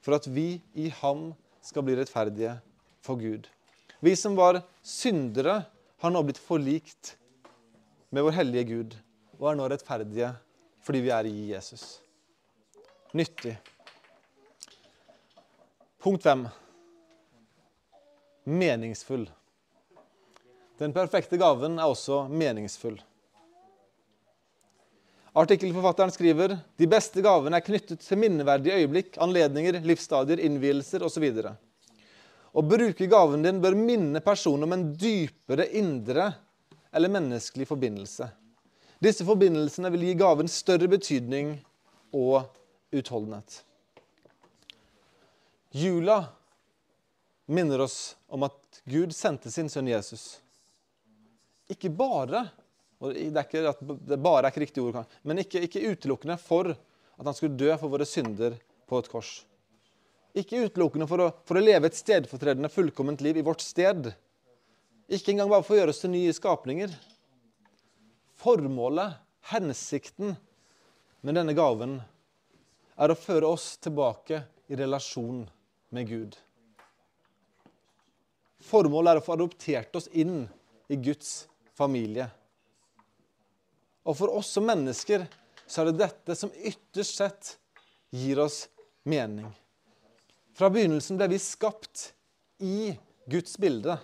for 0.02 0.16
at 0.16 0.26
vi 0.26 0.58
i 0.74 0.88
ham 0.98 1.30
skal 1.62 1.84
bli 1.86 1.94
rettferdige 2.00 2.56
for 3.04 3.20
Gud. 3.20 3.46
Vi 4.02 4.16
som 4.18 4.34
var 4.34 4.64
syndere, 4.82 5.62
har 6.02 6.10
nå 6.10 6.22
blitt 6.26 6.40
forlikt 6.42 7.14
med 8.12 8.26
vår 8.26 8.34
hellige 8.36 8.64
Gud 8.68 8.96
og 9.38 9.46
er 9.48 9.56
nå 9.56 9.66
rettferdige 9.72 10.32
fordi 10.84 11.00
vi 11.04 11.12
er 11.14 11.28
i 11.30 11.36
Jesus. 11.52 11.84
Nyttig. 13.16 13.54
Punkt 16.02 16.24
fem. 16.26 16.42
Meningsfull. 18.44 19.24
Den 20.82 20.92
perfekte 20.92 21.38
gaven 21.40 21.78
er 21.78 21.88
også 21.88 22.26
meningsfull. 22.28 22.98
Artikkelforfatteren 25.32 26.12
skriver 26.12 26.58
de 26.76 26.88
beste 26.90 27.22
gavene 27.24 27.56
er 27.56 27.64
knyttet 27.64 28.02
til 28.04 28.20
minneverdige 28.20 28.82
øyeblikk, 28.82 29.14
anledninger, 29.24 29.78
livsstadier, 29.80 30.42
innvielser 30.44 31.06
osv. 31.06 31.30
Å 32.52 32.64
bruke 32.68 33.08
gaven 33.08 33.46
din 33.46 33.62
bør 33.62 33.78
minne 33.78 34.20
personen 34.20 34.66
om 34.66 34.74
en 34.76 34.90
dypere 35.00 35.70
indre 35.80 36.34
eller 36.92 37.12
menneskelig 37.12 37.66
forbindelse. 37.68 38.28
Disse 39.02 39.26
forbindelsene 39.26 39.90
vil 39.94 40.06
gi 40.06 40.14
gaven 40.20 40.50
større 40.50 40.88
betydning 40.90 41.56
og 42.14 42.44
utholdenhet. 42.94 43.62
Jula 45.72 46.18
minner 47.50 47.82
oss 47.82 48.14
om 48.28 48.44
at 48.46 48.82
Gud 48.84 49.14
sendte 49.16 49.50
sin 49.50 49.70
sønn 49.72 49.88
Jesus. 49.90 50.36
Ikke 51.72 51.90
bare 51.90 52.46
og 53.02 53.16
Det 53.16 53.34
er 53.34 53.46
ikke 53.48 53.62
at 53.66 53.80
det 53.82 54.18
bare 54.22 54.46
er 54.46 54.52
ikke 54.52 54.62
riktig 54.62 54.82
ord, 54.84 55.00
men 55.26 55.42
ikke, 55.42 55.64
ikke 55.66 55.88
utelukkende 55.90 56.36
for 56.38 56.70
at 56.70 57.24
han 57.26 57.34
skulle 57.34 57.58
dø 57.58 57.72
for 57.74 57.90
våre 57.90 58.06
synder 58.06 58.54
på 58.86 59.00
et 59.02 59.08
kors. 59.10 59.32
Ikke 60.38 60.62
utelukkende 60.68 61.08
for 61.10 61.24
å, 61.24 61.26
for 61.42 61.58
å 61.58 61.64
leve 61.64 61.90
et 61.90 61.98
stedfortredende, 61.98 62.70
fullkomment 62.70 63.20
liv 63.26 63.40
i 63.40 63.44
vårt 63.44 63.64
sted. 63.64 64.12
Ikke 65.12 65.34
engang 65.34 65.50
bare 65.52 65.60
for 65.60 65.76
å 65.76 65.82
gjøre 65.82 65.92
oss 65.92 66.00
til 66.00 66.14
nye 66.14 66.32
skapninger. 66.32 66.92
Formålet, 68.40 69.18
hensikten 69.52 70.32
med 71.20 71.36
denne 71.36 71.52
gaven, 71.52 71.98
er 72.96 73.12
å 73.12 73.18
føre 73.18 73.50
oss 73.52 73.74
tilbake 73.82 74.38
i 74.72 74.78
relasjon 74.78 75.42
med 75.92 76.08
Gud. 76.08 76.38
Formålet 78.64 79.12
er 79.12 79.20
å 79.20 79.24
få 79.26 79.34
adoptert 79.36 79.98
oss 80.00 80.08
inn 80.16 80.46
i 80.88 80.96
Guds 80.96 81.42
familie. 81.76 82.30
Og 84.08 84.16
for 84.16 84.32
oss 84.32 84.54
som 84.56 84.64
mennesker 84.64 85.26
så 85.66 85.82
er 85.82 85.90
det 85.90 86.06
dette 86.06 86.38
som 86.38 86.54
ytterst 86.56 87.20
sett 87.20 87.50
gir 88.16 88.40
oss 88.46 88.64
mening. 89.04 89.50
Fra 90.56 90.72
begynnelsen 90.72 91.20
ble 91.20 91.28
vi 91.34 91.42
skapt 91.42 92.14
i 92.64 92.94
Guds 93.28 93.58
bilde 93.60 93.98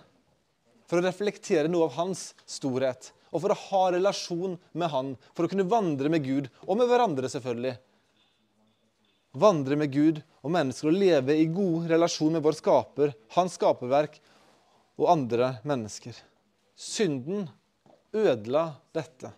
for 0.89 0.99
å 0.99 1.05
reflektere 1.05 1.69
noe 1.69 1.87
av 1.87 1.97
hans 1.99 2.31
storhet. 2.49 3.11
Og 3.29 3.43
for 3.43 3.53
å 3.53 3.59
ha 3.67 3.83
relasjon 3.93 4.57
med 4.73 4.89
han, 4.89 5.13
for 5.37 5.45
å 5.45 5.51
kunne 5.51 5.67
vandre 5.69 6.09
med 6.09 6.25
Gud, 6.25 6.49
og 6.65 6.79
med 6.79 6.89
hverandre, 6.89 7.29
selvfølgelig. 7.29 7.75
Vandre 9.39 9.77
med 9.77 9.93
Gud 9.93 10.23
og 10.41 10.53
mennesker 10.55 10.89
og 10.89 10.97
leve 10.97 11.35
i 11.37 11.45
god 11.53 11.91
relasjon 11.91 12.33
med 12.33 12.41
vår 12.41 12.57
skaper, 12.57 13.13
hans 13.35 13.59
skaperverk 13.59 14.17
og 14.97 15.11
andre 15.13 15.51
mennesker. 15.69 16.17
Synden 16.73 17.45
ødela 18.15 18.71
dette. 18.95 19.29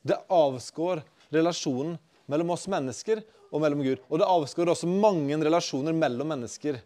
Det 0.00 0.16
avskår 0.32 1.02
relasjonen 1.34 1.98
mellom 2.30 2.54
oss 2.54 2.64
mennesker 2.72 3.20
og 3.50 3.60
mellom 3.62 3.84
Gud. 3.84 4.00
Og 4.08 4.20
det 4.20 4.30
avskår 4.30 4.72
også 4.72 4.88
mange 4.88 5.36
relasjoner 5.36 5.96
mellom 5.96 6.32
mennesker. 6.32 6.80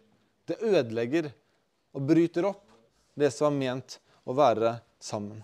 Det 0.49 0.59
ødelegger 0.59 1.31
og 1.95 2.05
bryter 2.09 2.49
opp 2.51 2.65
det 3.19 3.31
som 3.35 3.53
er 3.53 3.59
ment 3.63 3.99
å 4.29 4.35
være 4.37 4.75
sammen. 5.01 5.41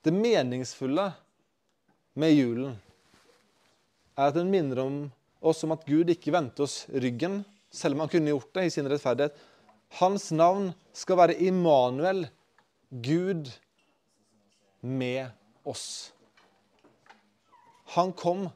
Det 0.00 0.14
meningsfulle 0.14 1.10
med 2.16 2.32
julen 2.32 2.76
er 4.16 4.30
at 4.30 4.38
den 4.38 4.48
minner 4.48 4.80
om 4.80 4.98
oss 5.44 5.64
om 5.66 5.74
at 5.74 5.84
Gud 5.84 6.08
ikke 6.12 6.32
vendte 6.32 6.64
oss 6.64 6.84
ryggen, 6.88 7.42
selv 7.68 7.96
om 7.96 8.04
han 8.04 8.12
kunne 8.12 8.32
gjort 8.32 8.54
det 8.56 8.66
i 8.66 8.72
sin 8.72 8.88
rettferdighet. 8.88 9.36
Hans 10.00 10.30
navn 10.32 10.70
skal 10.96 11.20
være 11.20 11.38
Immanuel, 11.44 12.24
Gud 12.88 13.50
med 14.80 15.28
oss. 15.66 16.12
Han 17.98 18.14
kom 18.16 18.46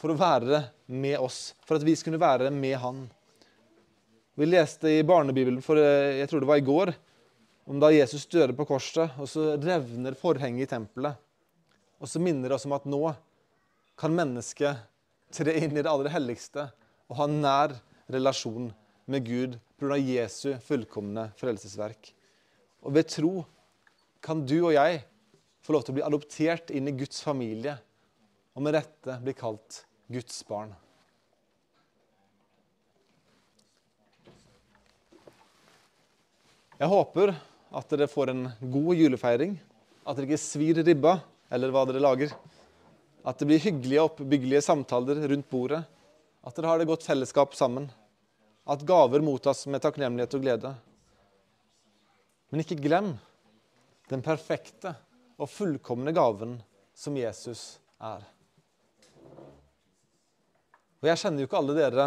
for 0.00 0.12
å 0.12 0.18
være 0.18 0.64
med 0.90 1.20
oss, 1.22 1.52
for 1.62 1.78
at 1.78 1.86
vi 1.86 1.94
skulle 1.96 2.20
være 2.20 2.50
med 2.52 2.76
han. 2.82 3.04
Vi 4.34 4.48
leste 4.48 4.90
i 4.90 5.04
barnebibelen 5.06 5.60
for 5.64 5.78
eh, 5.78 6.18
jeg 6.22 6.30
tror 6.30 6.42
det 6.42 6.48
var 6.48 6.60
i 6.60 6.66
går, 6.66 6.94
om 7.64 7.80
da 7.82 7.92
Jesus 7.92 8.26
døde 8.26 8.54
på 8.58 8.66
korset, 8.66 9.12
og 9.20 9.28
så 9.30 9.54
revner 9.60 10.16
forhenget 10.18 10.66
i 10.66 10.70
tempelet. 10.70 11.18
Og 12.02 12.10
så 12.10 12.18
minner 12.22 12.50
det 12.50 12.56
oss 12.56 12.66
om 12.66 12.74
at 12.74 12.88
nå 12.90 13.02
kan 13.98 14.14
mennesket 14.16 14.82
tre 15.32 15.54
inn 15.60 15.76
i 15.76 15.82
det 15.82 15.90
aller 15.90 16.10
helligste 16.12 16.66
og 17.08 17.18
ha 17.20 17.28
nær 17.30 17.76
relasjon 18.12 18.72
med 19.06 19.26
Gud 19.26 19.56
pga. 19.78 19.98
Jesu 19.98 20.56
fullkomne 20.62 21.28
frelsesverk. 21.38 22.12
Og 22.82 22.94
ved 22.96 23.08
tro 23.10 23.32
kan 24.22 24.42
du 24.46 24.58
og 24.60 24.74
jeg 24.74 25.02
få 25.62 25.74
lov 25.74 25.86
til 25.86 25.94
å 25.94 25.98
bli 26.00 26.06
adoptert 26.06 26.70
inn 26.74 26.90
i 26.90 26.94
Guds 26.98 27.22
familie, 27.22 27.76
og 28.52 28.64
med 28.66 28.74
rette 28.76 29.18
bli 29.22 29.34
kalt 29.38 29.84
Guds 30.10 30.42
barn. 30.48 30.74
Jeg 36.82 36.90
håper 36.90 37.30
at 37.72 37.88
dere 37.92 38.08
får 38.10 38.30
en 38.32 38.42
god 38.60 38.94
julefeiring. 39.00 39.56
At 40.04 40.18
dere 40.18 40.28
ikke 40.28 40.42
svir 40.42 40.80
ribba, 40.84 41.16
eller 41.52 41.72
hva 41.72 41.86
dere 41.88 42.02
lager. 42.02 42.34
At 43.24 43.38
det 43.38 43.48
blir 43.48 43.62
hyggelige, 43.62 44.02
og 44.02 44.12
oppbyggelige 44.12 44.64
samtaler 44.66 45.22
rundt 45.30 45.48
bordet. 45.50 45.82
At 46.44 46.56
dere 46.58 46.72
har 46.72 46.80
det 46.80 46.88
godt 46.90 47.06
fellesskap 47.06 47.54
sammen. 47.56 47.88
At 48.68 48.84
gaver 48.86 49.24
mottas 49.24 49.64
med 49.70 49.82
takknemlighet 49.82 50.36
og 50.36 50.44
glede. 50.44 50.74
Men 52.52 52.64
ikke 52.64 52.80
glem 52.82 53.14
den 54.12 54.22
perfekte 54.24 54.92
og 55.40 55.48
fullkomne 55.48 56.12
gaven 56.14 56.58
som 56.94 57.16
Jesus 57.16 57.78
er. 58.02 58.26
Og 61.02 61.08
Jeg 61.08 61.18
kjenner 61.18 61.42
jo 61.42 61.48
ikke 61.48 61.58
alle 61.58 61.78
dere, 61.78 62.06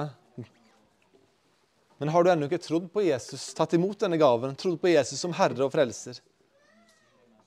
men 1.97 2.11
har 2.11 2.23
du 2.23 2.31
ennå 2.31 2.49
ikke 2.49 2.63
trodd 2.63 2.89
på 2.91 3.05
Jesus, 3.05 3.53
tatt 3.55 3.73
imot 3.77 4.01
denne 4.03 4.19
gaven, 4.19 4.55
trodd 4.59 4.79
på 4.81 4.91
Jesus 4.91 5.21
som 5.21 5.35
Herre 5.37 5.63
og 5.63 5.71
Frelser, 5.71 6.19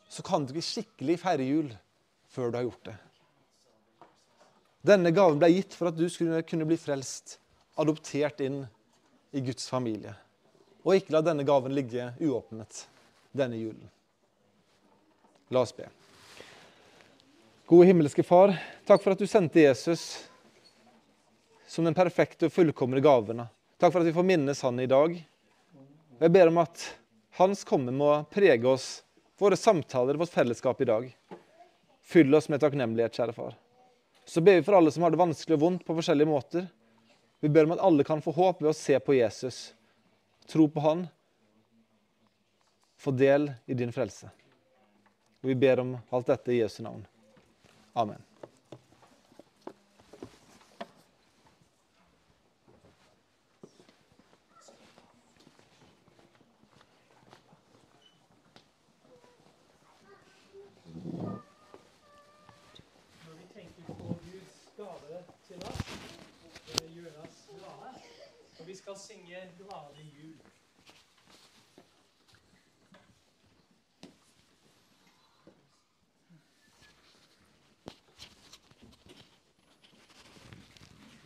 så 0.09 0.25
kan 0.25 0.47
du 0.47 0.55
ikke 0.55 0.65
skikkelig 0.65 1.19
feire 1.21 1.45
jul 1.45 1.69
før 2.33 2.51
du 2.51 2.59
har 2.59 2.65
gjort 2.69 2.89
det. 2.89 2.97
Denne 4.89 5.13
gaven 5.13 5.41
ble 5.41 5.51
gitt 5.53 5.77
for 5.77 5.91
at 5.91 5.99
du 5.99 6.07
skulle 6.09 6.41
kunne 6.49 6.69
bli 6.69 6.79
frelst, 6.81 7.37
adoptert 7.77 8.41
inn 8.41 8.63
i 9.37 9.43
Guds 9.45 9.69
familie. 9.69 10.15
Og 10.87 10.97
ikke 10.97 11.13
la 11.13 11.21
denne 11.27 11.45
gaven 11.45 11.75
ligge 11.77 12.13
uåpnet 12.23 12.87
denne 13.37 13.59
julen. 13.61 13.91
La 15.53 15.61
oss 15.65 15.75
be. 15.77 15.89
Gode 17.69 17.91
himmelske 17.91 18.25
Far, 18.25 18.55
takk 18.89 19.03
for 19.05 19.13
at 19.13 19.21
du 19.21 19.29
sendte 19.29 19.61
Jesus 19.61 20.07
som 21.69 21.85
den 21.85 21.97
perfekte 21.97 22.49
og 22.49 22.55
fullkomne 22.55 23.03
gaven. 23.05 23.45
Takk 23.79 23.93
for 23.93 24.01
at 24.01 24.07
vi 24.07 24.13
får 24.13 24.27
minnes 24.27 24.63
han 24.63 24.81
i 24.81 24.87
dag. 24.91 25.13
Og 26.19 26.23
Jeg 26.27 26.33
ber 26.35 26.51
om 26.51 26.57
at 26.59 26.83
hans 27.39 27.63
komme 27.65 27.95
må 27.95 28.11
prege 28.33 28.67
oss, 28.67 29.05
våre 29.39 29.57
samtaler, 29.57 30.19
vårt 30.19 30.35
fellesskap 30.35 30.81
i 30.83 30.89
dag. 30.89 31.07
Fyll 32.03 32.35
oss 32.35 32.49
med 32.51 32.59
takknemlighet, 32.65 33.15
kjære 33.15 33.37
far. 33.37 33.55
Så 34.27 34.43
ber 34.43 34.59
vi 34.59 34.65
for 34.67 34.75
alle 34.75 34.91
som 34.91 35.07
har 35.07 35.15
det 35.15 35.21
vanskelig 35.21 35.55
og 35.61 35.63
vondt 35.63 35.87
på 35.87 35.95
forskjellige 35.95 36.31
måter. 36.31 36.67
Vi 37.41 37.53
ber 37.55 37.69
om 37.69 37.77
at 37.77 37.85
alle 37.87 38.05
kan 38.05 38.23
få 38.25 38.35
håp 38.35 38.65
ved 38.65 38.73
å 38.73 38.77
se 38.77 38.99
på 38.99 39.15
Jesus, 39.15 39.61
tro 40.51 40.67
på 40.69 40.83
han, 40.83 41.07
få 42.99 43.15
del 43.15 43.53
i 43.71 43.79
din 43.79 43.95
frelse. 43.95 44.27
Og 45.39 45.53
vi 45.53 45.55
ber 45.55 45.85
om 45.85 45.95
alt 46.11 46.27
dette 46.27 46.51
i 46.51 46.59
Jesu 46.59 46.83
navn. 46.83 47.07
Amen. 47.95 48.19
Når 63.27 63.35
vi 63.39 63.47
tenker 63.55 63.83
på 63.87 63.95
Guds 64.27 64.59
gave 64.77 65.23
til 65.47 65.63
oss, 65.71 65.83
så 66.67 66.79
det 66.79 66.91
gjør 66.97 67.15
oss 67.23 67.39
glade. 67.51 67.93
Og 68.61 68.67
vi 68.67 68.78
skal 68.89 68.99
synge 68.99 69.41
'Glade 69.59 70.03
jul'. 70.03 70.18